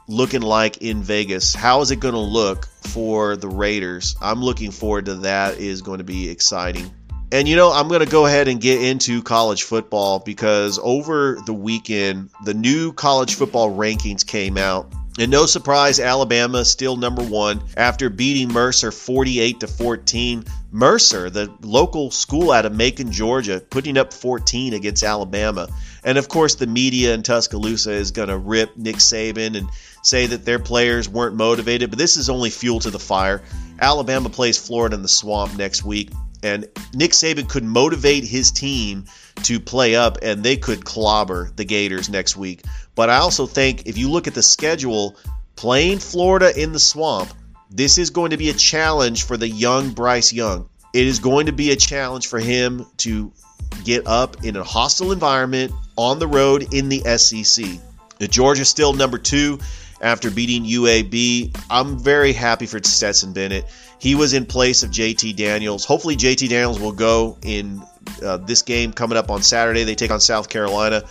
looking 0.07 0.41
like 0.41 0.77
in 0.77 1.01
Vegas? 1.01 1.53
How 1.53 1.81
is 1.81 1.91
it 1.91 1.99
going 1.99 2.13
to 2.13 2.19
look 2.19 2.67
for 2.81 3.35
the 3.35 3.47
Raiders? 3.47 4.15
I'm 4.21 4.41
looking 4.41 4.71
forward 4.71 5.05
to 5.05 5.15
that. 5.15 5.57
Is 5.57 5.81
going 5.81 5.99
to 5.99 6.03
be 6.03 6.29
exciting. 6.29 6.91
And 7.31 7.47
you 7.47 7.55
know, 7.55 7.71
I'm 7.71 7.87
going 7.87 8.01
to 8.01 8.11
go 8.11 8.27
ahead 8.27 8.47
and 8.47 8.61
get 8.61 8.81
into 8.81 9.23
college 9.23 9.63
football 9.63 10.19
because 10.19 10.79
over 10.83 11.39
the 11.47 11.53
weekend, 11.53 12.29
the 12.45 12.53
new 12.53 12.93
college 12.93 13.35
football 13.35 13.75
rankings 13.75 14.25
came 14.25 14.57
out 14.57 14.93
and 15.19 15.29
no 15.29 15.45
surprise, 15.45 15.99
Alabama 15.99 16.65
still 16.65 16.95
number 16.95 17.23
one 17.23 17.61
after 17.77 18.09
beating 18.09 18.51
Mercer 18.51 18.91
48 18.91 19.59
to 19.59 19.67
14. 19.67 20.45
Mercer, 20.71 21.29
the 21.29 21.53
local 21.61 22.09
school 22.09 22.51
out 22.51 22.65
of 22.65 22.75
Macon, 22.75 23.11
Georgia, 23.11 23.61
putting 23.69 23.95
up 23.95 24.11
14 24.11 24.73
against 24.73 25.03
Alabama. 25.03 25.67
And 26.03 26.17
of 26.17 26.27
course, 26.29 26.55
the 26.55 26.65
media 26.65 27.13
in 27.13 27.21
Tuscaloosa 27.21 27.91
is 27.91 28.09
going 28.09 28.29
to 28.29 28.37
rip 28.37 28.75
Nick 28.75 28.95
Saban 28.95 29.55
and 29.55 29.69
say 30.01 30.25
that 30.25 30.45
their 30.45 30.57
players 30.57 31.07
weren't 31.07 31.35
motivated, 31.35 31.91
but 31.91 31.99
this 31.99 32.17
is 32.17 32.27
only 32.27 32.49
fuel 32.49 32.79
to 32.79 32.89
the 32.89 32.99
fire. 32.99 33.43
Alabama 33.79 34.29
plays 34.29 34.57
Florida 34.57 34.95
in 34.95 35.03
the 35.03 35.07
swamp 35.07 35.55
next 35.55 35.83
week, 35.83 36.09
and 36.43 36.67
Nick 36.93 37.11
Saban 37.11 37.49
could 37.49 37.63
motivate 37.63 38.23
his 38.23 38.51
team 38.51 39.05
to 39.43 39.59
play 39.59 39.95
up, 39.95 40.19
and 40.21 40.43
they 40.43 40.57
could 40.57 40.85
clobber 40.85 41.49
the 41.55 41.65
Gators 41.65 42.09
next 42.09 42.37
week. 42.37 42.63
But 42.95 43.09
I 43.09 43.17
also 43.17 43.45
think 43.45 43.87
if 43.87 43.97
you 43.97 44.09
look 44.09 44.27
at 44.27 44.35
the 44.35 44.43
schedule, 44.43 45.15
playing 45.55 45.99
Florida 45.99 46.51
in 46.55 46.71
the 46.71 46.79
swamp, 46.79 47.33
this 47.71 47.97
is 47.97 48.11
going 48.11 48.31
to 48.31 48.37
be 48.37 48.49
a 48.49 48.53
challenge 48.53 49.23
for 49.23 49.37
the 49.37 49.49
young 49.49 49.91
Bryce 49.91 50.31
Young. 50.31 50.69
It 50.93 51.07
is 51.07 51.19
going 51.19 51.47
to 51.47 51.51
be 51.51 51.71
a 51.71 51.75
challenge 51.75 52.27
for 52.27 52.39
him 52.39 52.85
to 52.97 53.31
get 53.83 54.05
up 54.05 54.43
in 54.43 54.55
a 54.55 54.63
hostile 54.63 55.11
environment 55.11 55.71
on 55.95 56.19
the 56.19 56.27
road 56.27 56.73
in 56.73 56.89
the 56.89 56.99
SEC. 57.17 57.65
Georgia 58.29 58.63
still 58.63 58.93
number 58.93 59.17
two 59.17 59.59
after 60.03 60.29
beating 60.29 60.65
UAB. 60.65 61.57
I'm 61.69 61.97
very 61.97 62.33
happy 62.33 62.65
for 62.65 62.83
Stetson 62.83 63.33
Bennett. 63.33 63.65
He 63.97 64.15
was 64.15 64.33
in 64.33 64.45
place 64.45 64.83
of 64.83 64.91
JT 64.91 65.35
Daniels. 65.37 65.85
Hopefully, 65.85 66.17
JT 66.17 66.49
Daniels 66.49 66.79
will 66.79 66.91
go 66.91 67.37
in 67.41 67.81
uh, 68.21 68.37
this 68.37 68.61
game 68.61 68.91
coming 68.91 69.17
up 69.17 69.31
on 69.31 69.41
Saturday. 69.41 69.85
They 69.85 69.95
take 69.95 70.11
on 70.11 70.19
South 70.19 70.49
Carolina. 70.49 71.03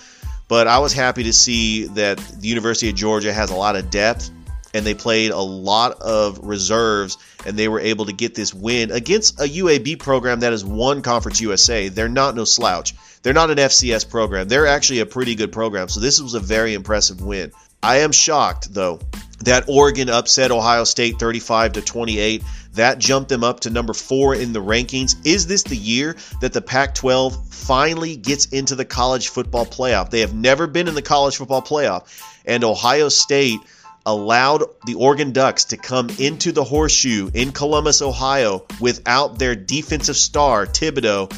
But 0.46 0.68
I 0.68 0.80
was 0.80 0.92
happy 0.92 1.24
to 1.24 1.32
see 1.32 1.86
that 1.86 2.18
the 2.18 2.48
University 2.48 2.90
of 2.90 2.94
Georgia 2.94 3.32
has 3.32 3.50
a 3.50 3.54
lot 3.54 3.74
of 3.74 3.90
depth 3.90 4.30
and 4.74 4.84
they 4.84 4.94
played 4.94 5.30
a 5.30 5.40
lot 5.40 6.00
of 6.00 6.40
reserves 6.46 7.16
and 7.46 7.56
they 7.56 7.68
were 7.68 7.80
able 7.80 8.06
to 8.06 8.12
get 8.12 8.34
this 8.34 8.52
win 8.52 8.90
against 8.90 9.40
a 9.40 9.44
UAB 9.44 9.98
program 9.98 10.40
that 10.40 10.52
is 10.52 10.64
one 10.64 11.02
Conference 11.02 11.40
USA. 11.40 11.88
They're 11.88 12.08
not 12.08 12.34
no 12.34 12.44
slouch. 12.44 12.94
They're 13.22 13.32
not 13.32 13.50
an 13.50 13.58
FCS 13.58 14.08
program. 14.10 14.48
They're 14.48 14.66
actually 14.66 15.00
a 15.00 15.06
pretty 15.06 15.34
good 15.34 15.52
program. 15.52 15.88
So 15.88 16.00
this 16.00 16.20
was 16.20 16.34
a 16.34 16.40
very 16.40 16.74
impressive 16.74 17.22
win. 17.22 17.52
I 17.82 17.98
am 17.98 18.12
shocked 18.12 18.72
though 18.72 19.00
that 19.44 19.64
Oregon 19.68 20.08
upset 20.08 20.52
Ohio 20.52 20.84
State 20.84 21.18
35 21.18 21.74
to 21.74 21.82
28. 21.82 22.44
That 22.74 22.98
jumped 22.98 23.28
them 23.28 23.44
up 23.44 23.60
to 23.60 23.70
number 23.70 23.92
four 23.92 24.34
in 24.34 24.52
the 24.52 24.62
rankings. 24.62 25.16
Is 25.26 25.46
this 25.46 25.64
the 25.64 25.76
year 25.76 26.16
that 26.40 26.52
the 26.52 26.62
Pac 26.62 26.94
12 26.94 27.48
finally 27.52 28.16
gets 28.16 28.46
into 28.46 28.76
the 28.76 28.84
college 28.84 29.28
football 29.28 29.66
playoff? 29.66 30.10
They 30.10 30.20
have 30.20 30.32
never 30.32 30.66
been 30.66 30.88
in 30.88 30.94
the 30.94 31.02
college 31.02 31.36
football 31.36 31.60
playoff, 31.60 32.22
and 32.46 32.64
Ohio 32.64 33.08
State 33.08 33.60
allowed 34.06 34.64
the 34.86 34.94
Oregon 34.94 35.32
Ducks 35.32 35.66
to 35.66 35.76
come 35.76 36.08
into 36.18 36.52
the 36.52 36.64
horseshoe 36.64 37.30
in 37.34 37.52
Columbus, 37.52 38.00
Ohio, 38.00 38.64
without 38.80 39.38
their 39.38 39.54
defensive 39.54 40.16
star, 40.16 40.66
Thibodeaux 40.66 41.30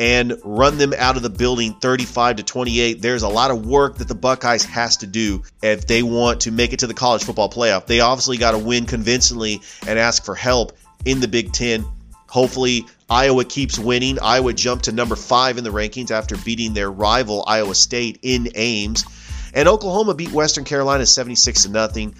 and 0.00 0.34
run 0.42 0.78
them 0.78 0.94
out 0.96 1.18
of 1.18 1.22
the 1.22 1.28
building 1.28 1.74
35 1.74 2.36
to 2.36 2.42
28. 2.42 3.02
There's 3.02 3.22
a 3.22 3.28
lot 3.28 3.50
of 3.50 3.66
work 3.66 3.98
that 3.98 4.08
the 4.08 4.14
Buckeyes 4.14 4.64
has 4.64 4.96
to 4.98 5.06
do 5.06 5.42
if 5.62 5.86
they 5.86 6.02
want 6.02 6.40
to 6.42 6.50
make 6.50 6.72
it 6.72 6.78
to 6.78 6.86
the 6.86 6.94
college 6.94 7.22
football 7.22 7.50
playoff. 7.50 7.84
They 7.84 8.00
obviously 8.00 8.38
got 8.38 8.52
to 8.52 8.58
win 8.58 8.86
convincingly 8.86 9.60
and 9.86 9.98
ask 9.98 10.24
for 10.24 10.34
help 10.34 10.72
in 11.04 11.20
the 11.20 11.28
Big 11.28 11.52
10. 11.52 11.84
Hopefully 12.28 12.86
Iowa 13.10 13.44
keeps 13.44 13.78
winning. 13.78 14.18
Iowa 14.20 14.54
jumped 14.54 14.86
to 14.86 14.92
number 14.92 15.16
5 15.16 15.58
in 15.58 15.64
the 15.64 15.70
rankings 15.70 16.10
after 16.10 16.34
beating 16.38 16.72
their 16.72 16.90
rival 16.90 17.44
Iowa 17.46 17.74
State 17.74 18.20
in 18.22 18.48
Ames. 18.54 19.04
And 19.52 19.68
Oklahoma 19.68 20.14
beat 20.14 20.32
Western 20.32 20.64
Carolina 20.64 21.04
76 21.04 21.64
to 21.64 21.68
nothing. 21.68 22.14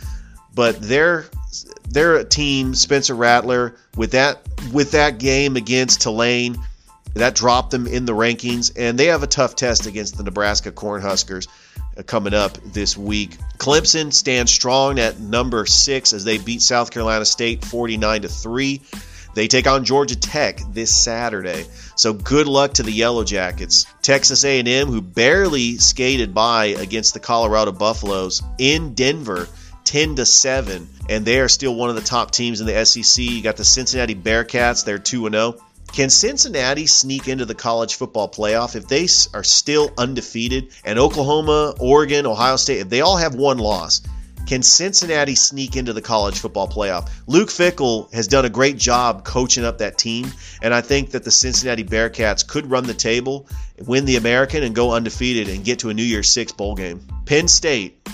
But 0.54 0.82
their 0.82 1.26
their 1.88 2.24
team, 2.24 2.74
Spencer 2.74 3.14
Rattler, 3.14 3.76
with 3.96 4.10
that 4.10 4.40
with 4.70 4.90
that 4.90 5.18
game 5.18 5.56
against 5.56 6.02
Tulane, 6.02 6.58
that 7.14 7.34
dropped 7.34 7.70
them 7.70 7.86
in 7.86 8.04
the 8.04 8.14
rankings, 8.14 8.72
and 8.76 8.98
they 8.98 9.06
have 9.06 9.22
a 9.22 9.26
tough 9.26 9.56
test 9.56 9.86
against 9.86 10.16
the 10.16 10.22
Nebraska 10.22 10.70
Cornhuskers 10.70 11.48
uh, 11.96 12.02
coming 12.02 12.34
up 12.34 12.52
this 12.64 12.96
week. 12.96 13.36
Clemson 13.58 14.12
stands 14.12 14.52
strong 14.52 14.98
at 14.98 15.18
number 15.18 15.66
six 15.66 16.12
as 16.12 16.24
they 16.24 16.38
beat 16.38 16.62
South 16.62 16.90
Carolina 16.90 17.24
State 17.24 17.64
49 17.64 18.22
to 18.22 18.28
3. 18.28 18.80
They 19.34 19.48
take 19.48 19.66
on 19.66 19.84
Georgia 19.84 20.16
Tech 20.16 20.60
this 20.72 20.94
Saturday. 20.94 21.66
So 21.96 22.12
good 22.12 22.46
luck 22.46 22.74
to 22.74 22.82
the 22.82 22.90
Yellow 22.90 23.24
Jackets. 23.24 23.86
Texas 24.02 24.44
A&M 24.44 24.88
who 24.88 25.00
barely 25.00 25.78
skated 25.78 26.34
by 26.34 26.66
against 26.66 27.14
the 27.14 27.20
Colorado 27.20 27.72
Buffaloes 27.72 28.42
in 28.58 28.94
Denver 28.94 29.48
10 29.84 30.16
to 30.16 30.26
7 30.26 30.88
and 31.08 31.24
they 31.24 31.40
are 31.40 31.48
still 31.48 31.74
one 31.74 31.90
of 31.90 31.96
the 31.96 32.02
top 32.02 32.30
teams 32.30 32.60
in 32.60 32.66
the 32.66 32.84
SEC. 32.84 33.24
You 33.24 33.42
got 33.42 33.56
the 33.56 33.64
Cincinnati 33.64 34.14
Bearcats, 34.14 34.84
they're 34.84 34.98
2 34.98 35.26
and 35.26 35.34
0. 35.34 35.60
Can 35.92 36.08
Cincinnati 36.08 36.86
sneak 36.86 37.26
into 37.26 37.44
the 37.44 37.54
college 37.54 37.96
football 37.96 38.28
playoff 38.28 38.76
if 38.76 38.86
they 38.86 39.08
are 39.36 39.42
still 39.42 39.90
undefeated 39.98 40.70
and 40.84 40.98
Oklahoma, 40.98 41.74
Oregon, 41.80 42.26
Ohio 42.26 42.56
State, 42.56 42.78
if 42.78 42.88
they 42.88 43.00
all 43.00 43.16
have 43.16 43.34
one 43.34 43.58
loss? 43.58 44.00
Can 44.46 44.62
Cincinnati 44.62 45.34
sneak 45.34 45.76
into 45.76 45.92
the 45.92 46.00
college 46.00 46.38
football 46.38 46.68
playoff? 46.68 47.10
Luke 47.26 47.50
Fickell 47.50 48.12
has 48.12 48.28
done 48.28 48.44
a 48.44 48.48
great 48.48 48.78
job 48.78 49.24
coaching 49.24 49.64
up 49.64 49.78
that 49.78 49.98
team, 49.98 50.32
and 50.62 50.72
I 50.72 50.80
think 50.80 51.10
that 51.10 51.24
the 51.24 51.30
Cincinnati 51.30 51.84
Bearcats 51.84 52.46
could 52.46 52.70
run 52.70 52.84
the 52.84 52.94
table, 52.94 53.48
win 53.86 54.04
the 54.04 54.16
American, 54.16 54.62
and 54.62 54.74
go 54.74 54.92
undefeated 54.92 55.48
and 55.48 55.64
get 55.64 55.80
to 55.80 55.90
a 55.90 55.94
New 55.94 56.02
Year's 56.02 56.28
Six 56.28 56.52
bowl 56.52 56.74
game. 56.74 57.06
Penn 57.26 57.48
State 57.48 58.08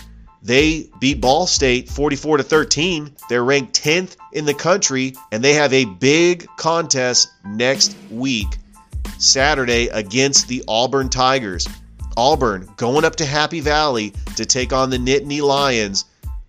they 0.47 0.88
beat 1.00 1.21
Ball 1.21 1.49
State 1.49 1.88
44 1.88 2.37
to 2.37 2.43
13. 2.45 3.11
They're 3.29 3.43
ranked 3.43 3.83
10th 3.83 4.17
in 4.33 4.45
the 4.45 4.55
country 4.55 5.15
and 5.33 5.43
they 5.43 5.55
have 5.55 5.73
a 5.73 5.85
big 5.85 6.47
contest 6.57 7.33
next 7.45 7.97
week, 8.12 8.47
Saturday 9.19 9.88
against 9.88 10.47
the 10.47 10.62
Auburn 10.69 11.09
Tigers. 11.09 11.67
Auburn 12.17 12.69
going 12.76 13.05
up 13.05 13.17
to 13.17 13.26
Happy 13.26 13.59
Valley 13.59 14.12
to 14.37 14.47
take 14.47 14.73
on 14.73 14.88
the 14.88 14.99
Nittany 14.99 15.43
Lions. 15.43 16.05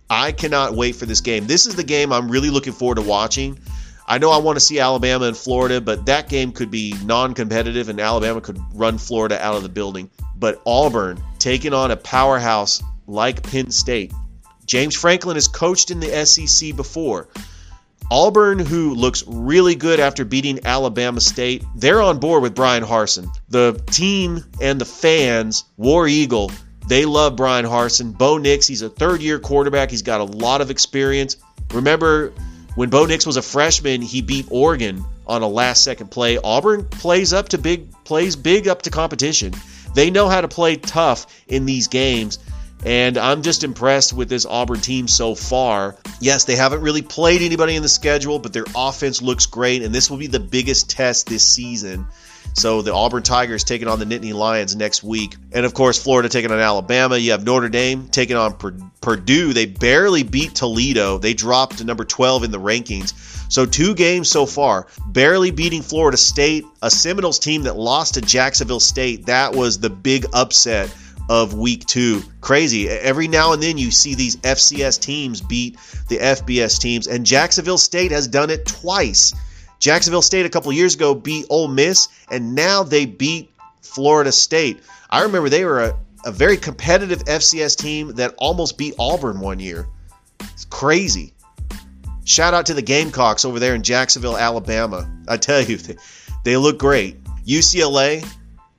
I 0.08 0.30
cannot 0.30 0.74
wait 0.74 0.94
for 0.94 1.04
this 1.04 1.20
game. 1.20 1.48
This 1.48 1.66
is 1.66 1.74
the 1.74 1.82
game 1.82 2.12
I'm 2.12 2.30
really 2.30 2.50
looking 2.50 2.72
forward 2.72 2.96
to 2.96 3.02
watching. 3.02 3.58
I 4.06 4.18
know 4.18 4.30
I 4.30 4.38
want 4.38 4.56
to 4.56 4.60
see 4.60 4.78
Alabama 4.78 5.26
and 5.26 5.36
Florida, 5.36 5.80
but 5.80 6.06
that 6.06 6.28
game 6.28 6.52
could 6.52 6.70
be 6.70 6.94
non 7.04 7.34
competitive 7.34 7.88
and 7.88 7.98
Alabama 7.98 8.40
could 8.40 8.58
run 8.72 8.96
Florida 8.96 9.44
out 9.44 9.56
of 9.56 9.64
the 9.64 9.68
building. 9.68 10.08
But 10.36 10.62
Auburn 10.64 11.20
taking 11.40 11.74
on 11.74 11.90
a 11.90 11.96
powerhouse 11.96 12.80
like 13.08 13.42
Penn 13.42 13.70
State. 13.70 14.12
James 14.66 14.94
Franklin 14.94 15.36
has 15.36 15.48
coached 15.48 15.90
in 15.90 15.98
the 15.98 16.24
SEC 16.26 16.76
before. 16.76 17.28
Auburn, 18.10 18.58
who 18.58 18.94
looks 18.94 19.24
really 19.26 19.74
good 19.74 19.98
after 19.98 20.24
beating 20.24 20.64
Alabama 20.64 21.20
State, 21.20 21.64
they're 21.74 22.00
on 22.00 22.20
board 22.20 22.42
with 22.42 22.54
Bryan 22.54 22.84
Harsin. 22.84 23.28
The 23.48 23.82
team 23.90 24.44
and 24.60 24.80
the 24.80 24.84
fans, 24.84 25.64
War 25.76 26.06
Eagle, 26.06 26.50
they 26.86 27.04
love 27.04 27.36
Bryan 27.36 27.66
Harsin. 27.66 28.16
Bo 28.16 28.38
Nix, 28.38 28.66
he's 28.66 28.82
a 28.82 28.88
third 28.88 29.20
year 29.20 29.38
quarterback. 29.38 29.90
He's 29.90 30.02
got 30.02 30.20
a 30.20 30.24
lot 30.24 30.60
of 30.60 30.70
experience. 30.70 31.36
Remember 31.72 32.32
when 32.76 32.88
Bo 32.88 33.04
Nix 33.04 33.26
was 33.26 33.36
a 33.36 33.42
freshman, 33.42 34.00
he 34.00 34.22
beat 34.22 34.46
Oregon 34.50 35.04
on 35.26 35.42
a 35.42 35.48
last 35.48 35.84
second 35.84 36.10
play. 36.10 36.38
Auburn 36.38 36.84
plays 36.84 37.34
up 37.34 37.50
to 37.50 37.58
big 37.58 37.92
plays 38.04 38.36
big 38.36 38.68
up 38.68 38.82
to 38.82 38.90
competition. 38.90 39.52
They 39.94 40.10
know 40.10 40.28
how 40.28 40.40
to 40.40 40.48
play 40.48 40.76
tough 40.76 41.26
in 41.46 41.66
these 41.66 41.88
games. 41.88 42.38
And 42.88 43.18
I'm 43.18 43.42
just 43.42 43.64
impressed 43.64 44.14
with 44.14 44.30
this 44.30 44.46
Auburn 44.46 44.80
team 44.80 45.08
so 45.08 45.34
far. 45.34 45.96
Yes, 46.22 46.44
they 46.46 46.56
haven't 46.56 46.80
really 46.80 47.02
played 47.02 47.42
anybody 47.42 47.76
in 47.76 47.82
the 47.82 47.88
schedule, 47.88 48.38
but 48.38 48.54
their 48.54 48.64
offense 48.74 49.20
looks 49.20 49.44
great, 49.44 49.82
and 49.82 49.94
this 49.94 50.10
will 50.10 50.16
be 50.16 50.26
the 50.26 50.40
biggest 50.40 50.88
test 50.88 51.26
this 51.26 51.46
season. 51.46 52.06
So 52.54 52.80
the 52.80 52.94
Auburn 52.94 53.22
Tigers 53.22 53.62
taking 53.62 53.88
on 53.88 53.98
the 53.98 54.06
Nittany 54.06 54.32
Lions 54.32 54.74
next 54.74 55.04
week. 55.04 55.36
And 55.52 55.66
of 55.66 55.74
course, 55.74 56.02
Florida 56.02 56.30
taking 56.30 56.50
on 56.50 56.60
Alabama. 56.60 57.18
You 57.18 57.32
have 57.32 57.44
Notre 57.44 57.68
Dame 57.68 58.08
taking 58.08 58.38
on 58.38 58.54
Purdue. 59.02 59.52
They 59.52 59.66
barely 59.66 60.22
beat 60.22 60.54
Toledo. 60.54 61.18
They 61.18 61.34
dropped 61.34 61.78
to 61.78 61.84
number 61.84 62.06
12 62.06 62.44
in 62.44 62.50
the 62.50 62.58
rankings. 62.58 63.12
So 63.52 63.66
two 63.66 63.94
games 63.96 64.30
so 64.30 64.46
far, 64.46 64.86
barely 65.06 65.50
beating 65.50 65.82
Florida 65.82 66.16
State, 66.16 66.64
a 66.80 66.90
Seminoles 66.90 67.38
team 67.38 67.64
that 67.64 67.76
lost 67.76 68.14
to 68.14 68.22
Jacksonville 68.22 68.80
State. 68.80 69.26
That 69.26 69.54
was 69.54 69.78
the 69.78 69.90
big 69.90 70.24
upset 70.32 70.90
of 71.28 71.54
week 71.54 71.84
two. 71.86 72.22
Crazy. 72.40 72.88
Every 72.88 73.28
now 73.28 73.52
and 73.52 73.62
then 73.62 73.78
you 73.78 73.90
see 73.90 74.14
these 74.14 74.36
FCS 74.36 75.00
teams 75.00 75.40
beat 75.40 75.78
the 76.08 76.18
FBS 76.18 76.80
teams, 76.80 77.06
and 77.06 77.26
Jacksonville 77.26 77.78
State 77.78 78.10
has 78.12 78.28
done 78.28 78.50
it 78.50 78.66
twice. 78.66 79.34
Jacksonville 79.78 80.22
State 80.22 80.46
a 80.46 80.48
couple 80.48 80.72
years 80.72 80.94
ago 80.94 81.14
beat 81.14 81.46
Ole 81.50 81.68
Miss, 81.68 82.08
and 82.30 82.54
now 82.54 82.82
they 82.82 83.06
beat 83.06 83.50
Florida 83.82 84.32
State. 84.32 84.80
I 85.10 85.22
remember 85.22 85.48
they 85.48 85.64
were 85.64 85.80
a, 85.80 85.98
a 86.24 86.32
very 86.32 86.56
competitive 86.56 87.24
FCS 87.24 87.76
team 87.76 88.14
that 88.14 88.34
almost 88.38 88.76
beat 88.76 88.94
Auburn 88.98 89.40
one 89.40 89.60
year. 89.60 89.86
It's 90.40 90.64
crazy. 90.64 91.32
Shout 92.24 92.52
out 92.52 92.66
to 92.66 92.74
the 92.74 92.82
Gamecocks 92.82 93.44
over 93.44 93.58
there 93.58 93.74
in 93.74 93.82
Jacksonville, 93.82 94.36
Alabama. 94.36 95.10
I 95.28 95.36
tell 95.36 95.62
you, 95.62 95.76
they, 95.76 95.96
they 96.44 96.56
look 96.56 96.78
great. 96.78 97.22
UCLA, 97.46 98.26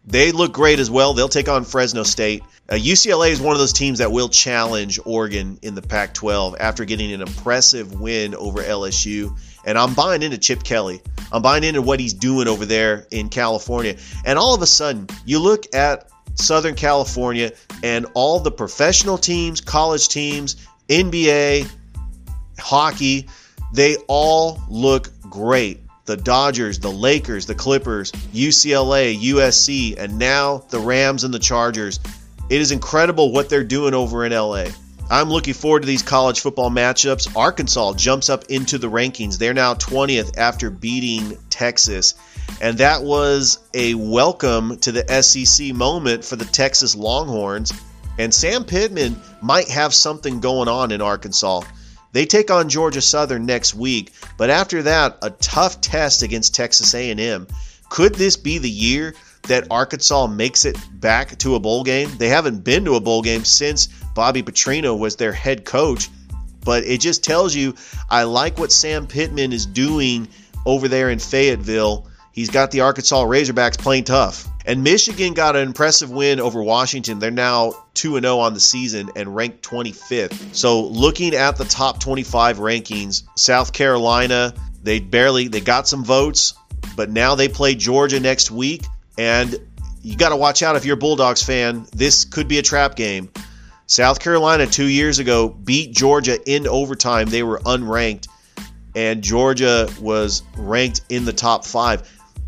they 0.10 0.32
look 0.32 0.52
great 0.52 0.80
as 0.80 0.90
well. 0.90 1.14
They'll 1.14 1.30
take 1.30 1.48
on 1.48 1.64
Fresno 1.64 2.02
State. 2.02 2.42
Uh, 2.68 2.74
UCLA 2.74 3.30
is 3.30 3.40
one 3.40 3.54
of 3.54 3.60
those 3.60 3.74
teams 3.74 4.00
that 4.00 4.12
will 4.12 4.28
challenge 4.28 5.00
Oregon 5.06 5.60
in 5.62 5.76
the 5.76 5.84
Pac 5.84 6.16
12 6.16 6.56
after 6.60 6.84
getting 6.84 7.14
an 7.14 7.22
impressive 7.22 8.00
win 8.00 8.34
over 8.34 8.64
LSU. 8.64 9.38
And 9.66 9.78
I'm 9.78 9.94
buying 9.94 10.24
into 10.24 10.40
Chip 10.40 10.64
Kelly. 10.64 11.02
I'm 11.32 11.44
buying 11.44 11.64
into 11.64 11.84
what 11.84 12.00
he's 12.00 12.14
doing 12.14 12.48
over 12.48 12.66
there 12.66 13.06
in 13.12 13.30
California. 13.30 13.98
And 14.26 14.40
all 14.40 14.56
of 14.56 14.64
a 14.64 14.68
sudden, 14.68 15.08
you 15.26 15.38
look 15.38 15.76
at 15.76 16.10
Southern 16.34 16.74
California 16.74 17.52
and 17.84 18.08
all 18.16 18.40
the 18.40 18.52
professional 18.52 19.20
teams, 19.20 19.62
college 19.62 20.08
teams, 20.08 20.56
NBA, 20.88 21.70
hockey, 22.58 23.28
they 23.74 23.98
all 24.08 24.60
look 24.70 25.12
great 25.22 25.82
the 26.10 26.18
Dodgers, 26.18 26.80
the 26.80 26.92
Lakers, 26.92 27.46
the 27.46 27.54
Clippers, 27.54 28.12
UCLA, 28.34 29.16
USC, 29.16 29.96
and 29.96 30.18
now 30.18 30.64
the 30.70 30.80
Rams 30.80 31.24
and 31.24 31.32
the 31.32 31.38
Chargers. 31.38 32.00
It 32.50 32.60
is 32.60 32.72
incredible 32.72 33.32
what 33.32 33.48
they're 33.48 33.64
doing 33.64 33.94
over 33.94 34.26
in 34.26 34.32
LA. 34.32 34.66
I'm 35.12 35.30
looking 35.30 35.54
forward 35.54 35.82
to 35.82 35.86
these 35.88 36.02
college 36.02 36.40
football 36.40 36.72
matchups. 36.72 37.38
Arkansas 37.38 37.94
jumps 37.94 38.28
up 38.28 38.46
into 38.46 38.80
the 38.80 38.90
rankings. 38.90 39.38
They're 39.38 39.54
now 39.54 39.76
20th 39.76 40.36
after 40.40 40.72
beating 40.72 41.38
Texas. 41.52 42.16
And 42.60 42.80
that 42.80 43.04
was 43.04 43.60
a 43.76 43.94
welcome 43.94 44.80
to 44.80 44.92
the 44.92 45.22
SEC 45.22 45.76
moment 45.76 46.26
for 46.26 46.38
the 46.38 46.46
Texas 46.46 46.96
Longhorns. 46.96 47.72
And 48.18 48.34
Sam 48.34 48.64
Pittman 48.64 49.16
might 49.44 49.70
have 49.70 49.94
something 49.94 50.40
going 50.40 50.70
on 50.70 50.92
in 50.92 51.02
Arkansas. 51.02 51.62
They 52.12 52.26
take 52.26 52.50
on 52.50 52.70
Georgia 52.70 53.02
Southern 53.02 53.46
next 53.46 53.76
week, 53.76 54.12
but 54.38 54.50
after 54.50 54.84
that, 54.84 55.18
a 55.22 55.30
tough 55.30 55.80
test 55.80 56.24
against 56.24 56.56
Texas 56.56 56.94
A&M. 56.94 57.48
Could 57.90 58.16
this 58.16 58.36
be 58.36 58.58
the 58.58 58.70
year 58.70 59.14
that 59.48 59.68
Arkansas 59.70 60.28
makes 60.28 60.66
it 60.66 60.78
back 60.94 61.38
to 61.40 61.56
a 61.56 61.60
bowl 61.60 61.84
game? 61.84 62.10
They 62.18 62.30
haven't 62.30 62.64
been 62.64 62.86
to 62.86 62.96
a 62.96 63.00
bowl 63.00 63.22
game 63.22 63.46
since 63.46 63.88
Bobby 64.16 64.42
Petrino 64.42 64.98
was 64.98 65.16
their 65.16 65.32
head 65.32 65.66
coach, 65.66 66.10
but 66.66 66.84
it 66.84 67.00
just 67.00 67.24
tells 67.24 67.56
you 67.56 67.76
I 68.10 68.24
like 68.24 68.58
what 68.58 68.72
Sam 68.72 69.06
Pittman 69.08 69.54
is 69.54 69.66
doing 69.66 70.28
over 70.66 70.88
there 70.88 71.10
in 71.10 71.20
Fayetteville. 71.20 72.08
He's 72.32 72.50
got 72.50 72.72
the 72.72 72.82
Arkansas 72.82 73.24
Razorbacks 73.24 73.78
playing 73.78 74.06
tough. 74.06 74.49
And 74.66 74.84
Michigan 74.84 75.34
got 75.34 75.56
an 75.56 75.68
impressive 75.68 76.12
win 76.12 76.40
over 76.40 76.62
Washington. 76.62 77.20
They're 77.20 77.32
now 77.32 77.74
2 77.94 78.20
0 78.20 78.40
on 78.40 78.54
the 78.54 78.60
season 78.60 79.10
and 79.16 79.36
ranked 79.36 79.64
25th. 79.64 80.56
So 80.56 80.86
looking 80.86 81.34
at 81.34 81.58
the 81.58 81.66
top 81.66 82.00
25 82.00 82.58
rankings, 82.58 83.24
South 83.36 83.74
Carolina, 83.74 84.54
they 84.84 85.00
barely 85.00 85.48
they 85.48 85.62
got 85.62 85.88
some 85.88 86.04
votes, 86.04 86.54
but 86.96 87.10
now 87.10 87.36
they 87.36 87.48
play 87.48 87.76
Georgia 87.76 88.20
next 88.20 88.52
week 88.52 88.86
and 89.18 89.56
you 90.02 90.16
got 90.16 90.30
to 90.30 90.38
watch 90.38 90.64
out 90.64 90.76
if 90.76 90.86
you're 90.86 90.96
a 90.96 91.00
Bulldogs 91.00 91.44
fan. 91.44 91.86
This 91.94 92.26
could 92.26 92.48
be 92.48 92.60
a 92.60 92.64
trap 92.64 92.96
game. 92.96 93.32
South 93.88 94.20
Carolina 94.20 94.68
2 94.68 94.86
years 94.86 95.20
ago 95.20 95.50
beat 95.50 95.94
Georgia 95.94 96.38
in 96.46 96.68
overtime. 96.68 97.28
They 97.28 97.44
were 97.44 97.60
unranked 97.60 98.28
and 98.96 99.24
Georgia 99.24 99.90
was 100.02 100.44
ranked 100.58 101.02
in 101.10 101.26
the 101.26 101.34
top 101.34 101.66
5 101.66 102.08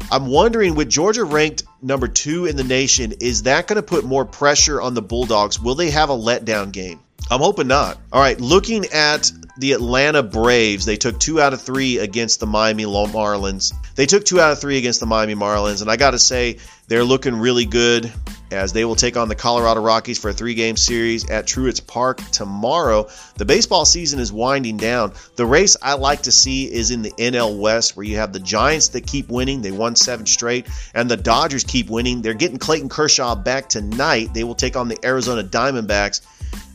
I'm 0.09 0.27
wondering 0.27 0.75
with 0.75 0.89
Georgia 0.89 1.23
ranked 1.23 1.63
number 1.81 2.07
two 2.07 2.45
in 2.45 2.55
the 2.55 2.63
nation, 2.63 3.13
is 3.19 3.43
that 3.43 3.67
going 3.67 3.77
to 3.77 3.83
put 3.83 4.05
more 4.05 4.25
pressure 4.25 4.81
on 4.81 4.93
the 4.93 5.01
Bulldogs? 5.01 5.59
Will 5.59 5.75
they 5.75 5.91
have 5.91 6.09
a 6.09 6.17
letdown 6.17 6.71
game? 6.71 6.99
I'm 7.29 7.39
hoping 7.39 7.67
not. 7.67 7.97
All 8.11 8.21
right, 8.21 8.39
looking 8.39 8.85
at 8.87 9.31
the 9.57 9.73
Atlanta 9.73 10.23
Braves, 10.23 10.85
they 10.85 10.97
took 10.97 11.19
two 11.19 11.39
out 11.39 11.53
of 11.53 11.61
three 11.61 11.97
against 11.97 12.39
the 12.39 12.47
Miami 12.47 12.83
Marlins. 12.83 13.73
They 13.95 14.05
took 14.05 14.25
two 14.25 14.39
out 14.39 14.51
of 14.51 14.59
three 14.59 14.77
against 14.77 14.99
the 14.99 15.05
Miami 15.05 15.35
Marlins, 15.35 15.81
and 15.81 15.89
I 15.89 15.97
got 15.97 16.11
to 16.11 16.19
say, 16.19 16.57
they're 16.87 17.03
looking 17.03 17.35
really 17.35 17.65
good 17.65 18.11
as 18.51 18.73
they 18.73 18.85
will 18.85 18.95
take 18.95 19.17
on 19.17 19.29
the 19.29 19.35
Colorado 19.35 19.81
Rockies 19.81 20.19
for 20.19 20.29
a 20.29 20.33
three 20.33 20.53
game 20.53 20.77
series 20.77 21.29
at 21.29 21.45
Truist 21.45 21.87
Park 21.87 22.19
tomorrow. 22.31 23.07
The 23.37 23.45
baseball 23.45 23.85
season 23.85 24.19
is 24.19 24.31
winding 24.31 24.77
down. 24.77 25.13
The 25.35 25.45
race 25.45 25.77
I 25.81 25.93
like 25.93 26.23
to 26.23 26.31
see 26.31 26.71
is 26.71 26.91
in 26.91 27.01
the 27.01 27.11
NL 27.11 27.59
West, 27.59 27.95
where 27.95 28.05
you 28.05 28.17
have 28.17 28.33
the 28.33 28.39
Giants 28.39 28.89
that 28.89 29.07
keep 29.07 29.29
winning. 29.29 29.61
They 29.61 29.71
won 29.71 29.95
seven 29.95 30.25
straight, 30.25 30.67
and 30.93 31.09
the 31.09 31.17
Dodgers 31.17 31.63
keep 31.63 31.89
winning. 31.89 32.21
They're 32.21 32.33
getting 32.33 32.57
Clayton 32.57 32.89
Kershaw 32.89 33.35
back 33.35 33.69
tonight. 33.69 34.33
They 34.33 34.43
will 34.43 34.55
take 34.55 34.75
on 34.75 34.87
the 34.87 34.97
Arizona 35.03 35.43
Diamondbacks. 35.43 36.21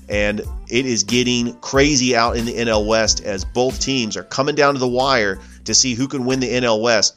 And 0.09 0.41
it 0.69 0.87
is 0.87 1.03
getting 1.03 1.55
crazy 1.59 2.15
out 2.15 2.37
in 2.37 2.45
the 2.45 2.55
NL 2.55 2.87
West 2.87 3.25
as 3.25 3.45
both 3.45 3.81
teams 3.81 4.17
are 4.17 4.23
coming 4.23 4.55
down 4.55 4.75
to 4.75 4.81
the 4.81 4.87
wire 4.87 5.41
to 5.65 5.75
see 5.75 5.95
who 5.95 6.07
can 6.07 6.25
win 6.27 6.39
the 6.39 6.49
NL 6.49 6.81
West. 6.81 7.17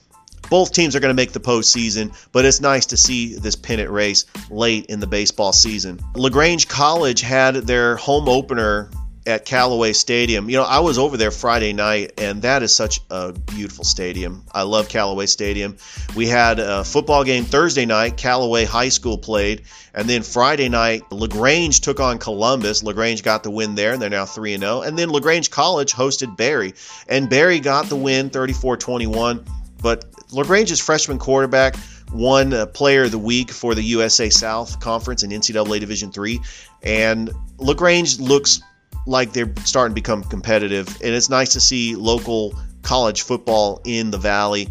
Both 0.50 0.72
teams 0.72 0.96
are 0.96 1.00
going 1.00 1.10
to 1.10 1.16
make 1.16 1.32
the 1.32 1.40
postseason, 1.40 2.16
but 2.32 2.46
it's 2.46 2.62
nice 2.62 2.88
to 2.88 2.98
see 2.98 3.36
this 3.36 3.56
pennant 3.56 3.90
race 3.90 4.26
late 4.50 4.88
in 4.88 5.00
the 5.00 5.08
baseball 5.08 5.54
season. 5.54 6.00
LaGrange 6.16 6.68
College 6.68 7.22
had 7.22 7.56
their 7.56 7.96
home 7.96 8.28
opener 8.28 8.90
at 9.30 9.46
Callaway 9.46 9.94
Stadium. 9.94 10.50
You 10.50 10.58
know, 10.58 10.64
I 10.64 10.80
was 10.80 10.98
over 10.98 11.16
there 11.18 11.32
Friday 11.32 11.74
night, 11.74 12.14
and 12.18 12.42
that 12.42 12.64
is 12.64 12.74
such 12.74 13.02
a 13.10 13.32
beautiful 13.32 13.84
stadium. 13.84 14.44
I 14.52 14.64
love 14.64 14.90
Callaway 14.90 15.28
Stadium. 15.28 15.78
We 16.16 16.28
had 16.28 16.60
a 16.60 16.84
football 16.84 17.24
game 17.24 17.46
Thursday 17.46 17.86
night. 17.86 18.18
Callaway 18.18 18.66
High 18.66 18.90
School 18.90 19.18
played, 19.18 19.64
and 19.94 20.10
then 20.10 20.24
Friday 20.24 20.70
night, 20.70 21.04
LaGrange 21.12 21.82
took 21.82 22.00
on 22.00 22.18
Columbus. 22.18 22.82
LaGrange 22.82 23.24
got 23.24 23.44
the 23.44 23.52
win 23.52 23.76
there, 23.76 23.94
and 23.94 24.02
they're 24.02 24.10
now 24.10 24.26
3 24.26 24.58
0. 24.58 24.82
And 24.82 24.98
then 24.98 25.10
LaGrange 25.10 25.52
College 25.52 25.94
hosted 25.94 26.36
Berry, 26.36 26.74
and 27.08 27.30
Berry 27.30 27.60
got 27.60 27.88
the 27.88 27.96
win 27.96 28.30
34 28.30 28.78
21. 28.78 29.46
But 29.82 30.06
LaGrange's 30.32 30.80
freshman 30.80 31.18
quarterback 31.18 31.76
won 32.12 32.54
Player 32.74 33.04
of 33.04 33.12
the 33.12 33.20
Week 33.20 33.52
for 33.52 33.76
the 33.76 33.84
USA 33.84 34.30
South 34.30 34.80
Conference 34.80 35.24
in 35.24 35.32
NCAA 35.32 35.80
Division 35.80 36.12
three, 36.12 36.40
and 36.84 37.32
LaGrange 37.58 38.20
looks 38.20 38.62
like 39.06 39.34
they're 39.34 39.52
starting 39.66 39.94
to 39.94 39.96
become 39.96 40.24
competitive, 40.24 40.88
and 41.02 41.16
it's 41.16 41.30
nice 41.30 41.54
to 41.54 41.60
see 41.60 41.96
local 41.96 42.54
college 42.82 43.24
football 43.24 43.82
in 43.86 44.12
the 44.12 44.18
Valley. 44.18 44.70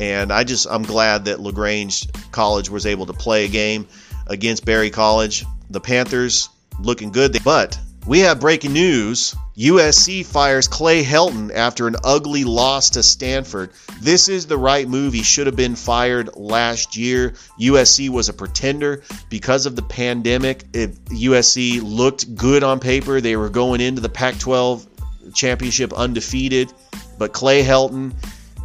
And 0.00 0.32
I 0.32 0.44
just 0.44 0.66
I'm 0.68 0.82
glad 0.82 1.26
that 1.26 1.40
LaGrange 1.40 2.08
College 2.32 2.68
was 2.68 2.86
able 2.86 3.06
to 3.06 3.12
play 3.12 3.44
a 3.44 3.48
game 3.48 3.86
against 4.26 4.64
Berry 4.64 4.90
College. 4.90 5.44
The 5.70 5.80
Panthers 5.80 6.48
looking 6.80 7.12
good, 7.12 7.36
but 7.44 7.78
We 8.06 8.20
have 8.20 8.38
breaking 8.38 8.74
news. 8.74 9.34
USC 9.56 10.26
fires 10.26 10.68
Clay 10.68 11.02
Helton 11.02 11.50
after 11.54 11.86
an 11.86 11.96
ugly 12.04 12.44
loss 12.44 12.90
to 12.90 13.02
Stanford. 13.02 13.70
This 14.02 14.28
is 14.28 14.46
the 14.46 14.58
right 14.58 14.86
move. 14.86 15.14
He 15.14 15.22
should 15.22 15.46
have 15.46 15.56
been 15.56 15.74
fired 15.74 16.36
last 16.36 16.98
year. 16.98 17.30
USC 17.58 18.10
was 18.10 18.28
a 18.28 18.34
pretender 18.34 19.02
because 19.30 19.64
of 19.64 19.74
the 19.74 19.82
pandemic. 19.82 20.64
It, 20.74 21.02
USC 21.06 21.80
looked 21.82 22.34
good 22.34 22.62
on 22.62 22.78
paper. 22.78 23.22
They 23.22 23.36
were 23.36 23.48
going 23.48 23.80
into 23.80 24.02
the 24.02 24.10
Pac 24.10 24.38
12 24.38 24.86
championship 25.32 25.94
undefeated. 25.94 26.74
But 27.16 27.32
Clay 27.32 27.62
Helton, 27.62 28.12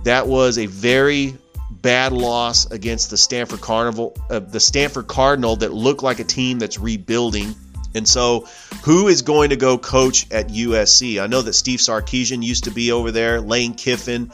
that 0.03 0.27
was 0.27 0.57
a 0.57 0.65
very 0.65 1.37
bad 1.69 2.11
loss 2.11 2.69
against 2.71 3.09
the 3.09 3.17
Stanford 3.17 3.61
Carnival, 3.61 4.17
uh, 4.29 4.39
the 4.39 4.59
Stanford 4.59 5.07
Cardinal 5.07 5.55
that 5.57 5.71
looked 5.71 6.03
like 6.03 6.19
a 6.19 6.25
team 6.25 6.59
that's 6.59 6.77
rebuilding. 6.77 7.55
And 7.95 8.07
so, 8.07 8.47
who 8.83 9.07
is 9.07 9.23
going 9.23 9.49
to 9.49 9.55
go 9.55 9.77
coach 9.77 10.31
at 10.31 10.49
USC? 10.49 11.21
I 11.21 11.27
know 11.27 11.41
that 11.41 11.53
Steve 11.53 11.79
Sarkisian 11.79 12.43
used 12.43 12.65
to 12.65 12.71
be 12.71 12.91
over 12.91 13.11
there, 13.11 13.41
Lane 13.41 13.73
Kiffin. 13.73 14.31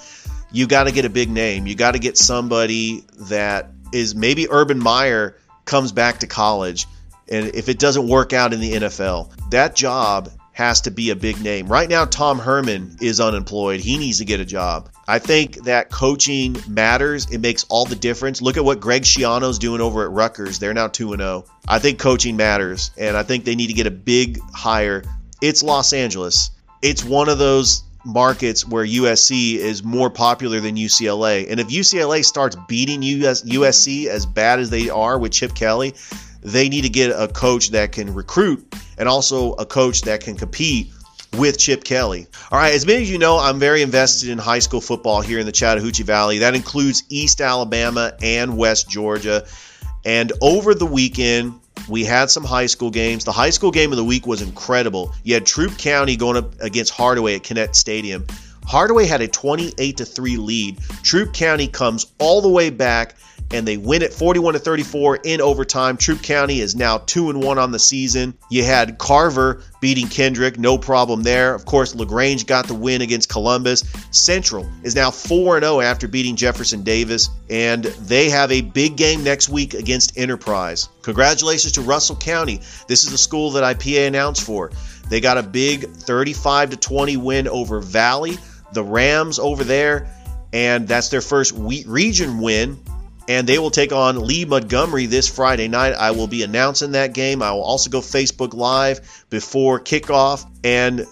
You 0.51 0.67
got 0.67 0.85
to 0.85 0.91
get 0.91 1.05
a 1.05 1.09
big 1.09 1.29
name. 1.29 1.67
You 1.67 1.75
got 1.75 1.91
to 1.91 1.99
get 1.99 2.17
somebody 2.17 3.05
that 3.29 3.69
is 3.91 4.15
maybe 4.15 4.47
Urban 4.49 4.79
Meyer 4.79 5.37
comes 5.63 5.91
back 5.91 6.19
to 6.19 6.27
college. 6.27 6.87
And 7.27 7.55
if 7.55 7.69
it 7.69 7.79
doesn't 7.79 8.07
work 8.07 8.33
out 8.33 8.53
in 8.53 8.59
the 8.59 8.73
NFL, 8.73 9.49
that 9.49 9.75
job 9.75 10.29
has 10.53 10.81
to 10.81 10.91
be 10.91 11.09
a 11.09 11.15
big 11.15 11.41
name. 11.41 11.67
Right 11.67 11.89
now, 11.89 12.05
Tom 12.05 12.39
Herman 12.39 12.97
is 13.01 13.19
unemployed. 13.19 13.79
He 13.79 13.97
needs 13.97 14.19
to 14.19 14.25
get 14.25 14.39
a 14.39 14.45
job. 14.45 14.89
I 15.07 15.19
think 15.19 15.65
that 15.65 15.91
coaching 15.91 16.57
matters. 16.67 17.29
It 17.29 17.39
makes 17.39 17.65
all 17.69 17.85
the 17.85 17.95
difference. 17.95 18.41
Look 18.41 18.57
at 18.57 18.65
what 18.65 18.79
Greg 18.79 19.03
Schiano's 19.03 19.59
doing 19.59 19.81
over 19.81 20.03
at 20.03 20.11
Rutgers. 20.11 20.57
They're 20.57 20.73
now 20.73 20.87
2 20.87 21.15
0. 21.15 21.45
I 21.67 21.79
think 21.79 21.99
coaching 21.99 22.37
matters, 22.37 22.91
and 22.97 23.15
I 23.15 23.23
think 23.23 23.45
they 23.45 23.55
need 23.55 23.67
to 23.67 23.73
get 23.73 23.87
a 23.87 23.91
big 23.91 24.39
hire. 24.53 25.03
It's 25.41 25.61
Los 25.61 25.93
Angeles. 25.93 26.51
It's 26.81 27.03
one 27.03 27.29
of 27.29 27.37
those 27.37 27.83
markets 28.03 28.67
where 28.67 28.85
USC 28.85 29.55
is 29.55 29.83
more 29.83 30.09
popular 30.09 30.59
than 30.59 30.75
UCLA. 30.75 31.49
And 31.49 31.59
if 31.59 31.67
UCLA 31.67 32.23
starts 32.23 32.55
beating 32.67 33.01
US, 33.01 33.43
USC 33.43 34.07
as 34.07 34.25
bad 34.25 34.59
as 34.59 34.69
they 34.69 34.89
are 34.89 35.17
with 35.17 35.31
Chip 35.31 35.55
Kelly, 35.55 35.95
they 36.41 36.69
need 36.69 36.81
to 36.81 36.89
get 36.89 37.09
a 37.09 37.27
coach 37.27 37.71
that 37.71 37.91
can 37.91 38.13
recruit 38.13 38.73
and 38.97 39.09
also 39.09 39.53
a 39.53 39.65
coach 39.65 40.03
that 40.03 40.21
can 40.21 40.35
compete 40.35 40.91
with 41.37 41.57
Chip 41.57 41.83
Kelly. 41.83 42.27
All 42.51 42.59
right, 42.59 42.73
as 42.73 42.85
many 42.85 43.03
of 43.03 43.09
you 43.09 43.17
know, 43.17 43.37
I'm 43.37 43.59
very 43.59 43.81
invested 43.81 44.29
in 44.29 44.37
high 44.37 44.59
school 44.59 44.81
football 44.81 45.21
here 45.21 45.39
in 45.39 45.45
the 45.45 45.51
Chattahoochee 45.51 46.03
Valley. 46.03 46.39
That 46.39 46.55
includes 46.55 47.03
East 47.09 47.41
Alabama 47.41 48.13
and 48.21 48.57
West 48.57 48.89
Georgia. 48.89 49.45
And 50.03 50.31
over 50.41 50.73
the 50.73 50.85
weekend, 50.85 51.59
we 51.89 52.03
had 52.03 52.29
some 52.29 52.43
high 52.43 52.67
school 52.67 52.91
games. 52.91 53.25
The 53.25 53.31
high 53.31 53.49
school 53.49 53.71
game 53.71 53.91
of 53.91 53.97
the 53.97 54.03
week 54.03 54.27
was 54.27 54.41
incredible. 54.41 55.13
You 55.23 55.33
had 55.33 55.45
Troup 55.45 55.77
County 55.77 56.15
going 56.15 56.37
up 56.37 56.59
against 56.61 56.91
Hardaway 56.93 57.35
at 57.35 57.43
Kinnett 57.43 57.75
Stadium. 57.75 58.25
Hardaway 58.65 59.05
had 59.05 59.21
a 59.21 59.27
28 59.27 59.97
to 59.97 60.05
3 60.05 60.37
lead. 60.37 60.79
Troup 61.03 61.33
County 61.33 61.67
comes 61.67 62.07
all 62.17 62.41
the 62.41 62.49
way 62.49 62.69
back 62.69 63.15
and 63.51 63.67
they 63.67 63.77
win 63.77 64.01
it 64.01 64.13
41 64.13 64.53
to 64.53 64.59
34 64.59 65.19
in 65.23 65.41
overtime. 65.41 65.97
Troup 65.97 66.21
County 66.21 66.59
is 66.59 66.75
now 66.75 66.97
2 66.97 67.29
and 67.29 67.43
1 67.43 67.59
on 67.59 67.71
the 67.71 67.79
season. 67.79 68.37
You 68.49 68.63
had 68.63 68.97
Carver 68.97 69.61
beating 69.79 70.07
Kendrick, 70.07 70.57
no 70.57 70.77
problem 70.77 71.23
there. 71.23 71.53
Of 71.53 71.65
course, 71.65 71.93
LaGrange 71.95 72.47
got 72.47 72.67
the 72.67 72.73
win 72.73 73.01
against 73.01 73.29
Columbus. 73.29 73.83
Central 74.11 74.69
is 74.83 74.95
now 74.95 75.11
4 75.11 75.57
and 75.57 75.63
0 75.63 75.81
after 75.81 76.07
beating 76.07 76.35
Jefferson 76.35 76.83
Davis, 76.83 77.29
and 77.49 77.83
they 77.83 78.29
have 78.29 78.51
a 78.51 78.61
big 78.61 78.97
game 78.97 79.23
next 79.23 79.49
week 79.49 79.73
against 79.73 80.17
Enterprise. 80.17 80.89
Congratulations 81.03 81.73
to 81.73 81.81
Russell 81.81 82.15
County. 82.15 82.61
This 82.87 83.03
is 83.03 83.11
the 83.11 83.17
school 83.17 83.51
that 83.51 83.77
IPA 83.77 84.07
announced 84.07 84.43
for. 84.43 84.71
They 85.09 85.21
got 85.21 85.37
a 85.37 85.43
big 85.43 85.87
35 85.87 86.71
to 86.71 86.77
20 86.77 87.17
win 87.17 87.47
over 87.47 87.79
Valley, 87.79 88.37
the 88.73 88.83
Rams 88.83 89.37
over 89.37 89.63
there, 89.63 90.09
and 90.51 90.87
that's 90.87 91.09
their 91.09 91.21
first 91.21 91.53
region 91.55 92.39
win 92.39 92.79
and 93.27 93.47
they 93.47 93.57
will 93.57 93.71
take 93.71 93.91
on 93.91 94.25
Lee 94.25 94.45
Montgomery 94.45 95.07
this 95.07 95.27
Friday 95.27 95.67
night. 95.67 95.93
I 95.93 96.11
will 96.11 96.27
be 96.27 96.43
announcing 96.43 96.91
that 96.91 97.13
game. 97.13 97.41
I 97.41 97.51
will 97.51 97.63
also 97.63 97.89
go 97.89 98.01
Facebook 98.01 98.53
Live 98.53 99.25
before 99.29 99.79
kickoff. 99.79 100.45
And 100.63 101.05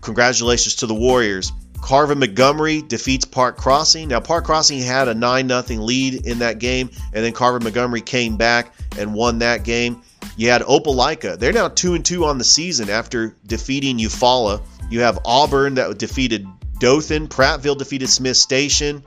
congratulations 0.00 0.76
to 0.76 0.86
the 0.86 0.94
Warriors. 0.94 1.52
Carver 1.80 2.14
Montgomery 2.14 2.82
defeats 2.82 3.24
Park 3.24 3.56
Crossing. 3.56 4.08
Now, 4.08 4.20
Park 4.20 4.44
Crossing 4.44 4.80
had 4.80 5.08
a 5.08 5.14
9 5.14 5.48
0 5.48 5.82
lead 5.82 6.26
in 6.26 6.40
that 6.40 6.58
game, 6.58 6.90
and 7.12 7.24
then 7.24 7.32
Carver 7.32 7.60
Montgomery 7.60 8.02
came 8.02 8.36
back 8.36 8.74
and 8.98 9.14
won 9.14 9.38
that 9.38 9.64
game. 9.64 10.02
You 10.36 10.50
had 10.50 10.62
Opelika. 10.62 11.38
They're 11.38 11.52
now 11.52 11.68
2 11.68 11.94
and 11.94 12.04
2 12.04 12.24
on 12.26 12.38
the 12.38 12.44
season 12.44 12.90
after 12.90 13.34
defeating 13.46 13.98
Eufaula. 13.98 14.62
You 14.90 15.00
have 15.00 15.20
Auburn 15.24 15.74
that 15.74 15.98
defeated 15.98 16.46
Dothan. 16.78 17.28
Prattville 17.28 17.78
defeated 17.78 18.08
Smith 18.08 18.36
Station. 18.36 19.02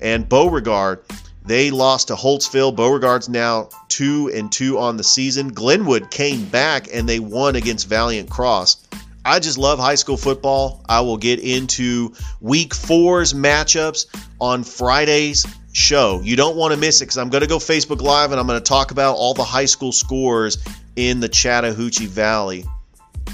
And 0.00 0.28
Beauregard 0.28 1.04
they 1.44 1.70
lost 1.70 2.08
to 2.08 2.14
Holtsville. 2.14 2.74
Beauregard's 2.74 3.28
now 3.28 3.68
two 3.88 4.30
and 4.34 4.50
two 4.50 4.78
on 4.78 4.96
the 4.96 5.04
season. 5.04 5.48
Glenwood 5.48 6.10
came 6.10 6.46
back 6.46 6.88
and 6.92 7.08
they 7.08 7.20
won 7.20 7.54
against 7.54 7.86
Valiant 7.86 8.30
Cross. 8.30 8.86
I 9.26 9.40
just 9.40 9.58
love 9.58 9.78
high 9.78 9.94
school 9.94 10.16
football. 10.16 10.82
I 10.88 11.00
will 11.00 11.16
get 11.16 11.40
into 11.40 12.14
week 12.40 12.74
four's 12.74 13.32
matchups 13.32 14.06
on 14.40 14.64
Friday's 14.64 15.46
show. 15.72 16.20
You 16.22 16.36
don't 16.36 16.56
want 16.56 16.74
to 16.74 16.80
miss 16.80 17.00
it 17.00 17.06
because 17.06 17.18
I'm 17.18 17.30
going 17.30 17.42
to 17.42 17.48
go 17.48 17.58
Facebook 17.58 18.00
Live 18.00 18.32
and 18.32 18.40
I'm 18.40 18.46
going 18.46 18.60
to 18.60 18.64
talk 18.64 18.90
about 18.90 19.16
all 19.16 19.34
the 19.34 19.44
high 19.44 19.64
school 19.64 19.92
scores 19.92 20.58
in 20.96 21.20
the 21.20 21.28
Chattahoochee 21.28 22.06
Valley. 22.06 22.64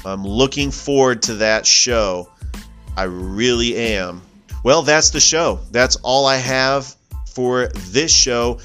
I'm 0.04 0.24
looking 0.24 0.70
forward 0.70 1.22
to 1.24 1.34
that 1.34 1.66
show. 1.66 2.30
I 2.96 3.04
really 3.04 3.76
am. 3.76 4.22
Well, 4.64 4.82
that's 4.82 5.10
the 5.10 5.20
show. 5.20 5.60
That's 5.70 5.96
all 5.96 6.26
I 6.26 6.36
have 6.36 6.94
for 7.40 7.68
this 7.68 8.12
show. 8.12 8.58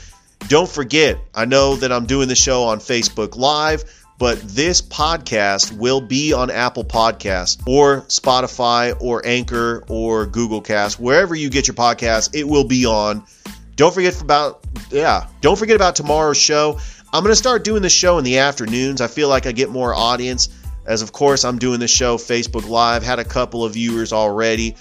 Don't 0.50 0.68
forget, 0.70 1.18
I 1.34 1.46
know 1.46 1.78
that 1.78 1.94
I'm 1.94 2.08
doing 2.08 2.28
the 2.28 2.36
show 2.36 2.64
on 2.64 2.80
Facebook 2.80 3.38
Live, 3.38 3.86
but 4.18 4.38
this 4.42 4.82
podcast 4.82 5.72
will 5.78 6.02
be 6.02 6.34
on 6.34 6.52
Apple 6.52 6.84
Podcasts 6.84 7.66
or 7.66 8.02
Spotify 8.02 8.94
or 9.00 9.26
Anchor 9.26 9.86
or 9.88 10.26
Google 10.26 10.60
Cast, 10.60 11.00
wherever 11.00 11.34
you 11.34 11.50
get 11.50 11.70
your 11.70 11.76
podcast, 11.76 12.36
it 12.36 12.46
will 12.46 12.68
be 12.68 12.86
on. 12.86 13.24
Don't 13.78 13.94
forget 13.94 14.22
about 14.22 14.66
yeah, 14.92 15.28
don't 15.40 15.58
forget 15.58 15.78
about 15.78 15.96
tomorrow's 15.96 16.38
show. 16.38 16.78
I'm 17.14 17.24
going 17.24 17.32
to 17.32 17.38
start 17.38 17.64
doing 17.64 17.82
the 17.82 17.90
show 17.90 18.18
in 18.18 18.26
the 18.26 18.40
afternoons. 18.40 19.00
I 19.00 19.08
feel 19.08 19.30
like 19.30 19.46
I 19.46 19.54
get 19.54 19.70
more 19.70 19.96
audience 19.96 20.50
as 20.86 21.02
of 21.02 21.14
course 21.14 21.46
I'm 21.46 21.60
doing 21.60 21.80
the 21.80 21.88
show 21.88 22.18
Facebook 22.18 22.68
Live, 22.68 23.04
had 23.04 23.20
a 23.20 23.24
couple 23.24 23.64
of 23.64 23.74
viewers 23.74 24.12
already. 24.12 24.76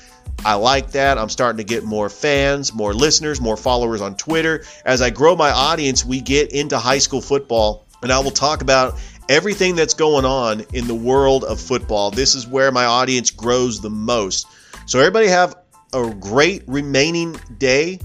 I 0.45 0.55
like 0.55 0.91
that. 0.91 1.17
I'm 1.17 1.31
starting 1.31 1.57
to 1.57 1.65
get 1.65 1.85
more 1.85 2.11
fans, 2.11 2.75
more 2.75 2.93
listeners, 2.93 3.41
more 3.41 3.57
followers 3.57 4.03
on 4.03 4.15
Twitter. 4.15 4.65
As 4.85 5.01
I 5.01 5.09
grow 5.09 5.37
my 5.37 5.51
audience, 5.51 6.05
we 6.05 6.21
get 6.21 6.53
into 6.53 6.79
high 6.79 6.99
school 6.99 7.23
football, 7.23 7.87
and 8.03 8.13
I 8.13 8.19
will 8.19 8.31
talk 8.31 8.61
about 8.61 9.01
everything 9.29 9.75
that's 9.75 9.95
going 9.95 10.27
on 10.27 10.67
in 10.75 10.87
the 10.87 10.95
world 10.95 11.45
of 11.45 11.59
football. 11.59 12.11
This 12.11 12.35
is 12.35 12.47
where 12.47 12.71
my 12.71 12.85
audience 12.85 13.31
grows 13.31 13.81
the 13.81 13.89
most. 13.89 14.47
So, 14.85 14.99
everybody 14.99 15.29
have 15.29 15.57
a 15.95 16.11
great 16.11 16.65
remaining 16.67 17.37
day. 17.57 18.01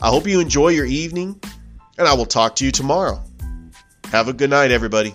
I 0.00 0.08
hope 0.08 0.26
you 0.26 0.40
enjoy 0.40 0.68
your 0.68 0.86
evening, 0.86 1.40
and 1.98 2.08
I 2.08 2.14
will 2.14 2.26
talk 2.26 2.56
to 2.56 2.64
you 2.64 2.72
tomorrow. 2.72 3.22
Have 4.06 4.28
a 4.28 4.32
good 4.32 4.50
night, 4.50 4.70
everybody. 4.70 5.14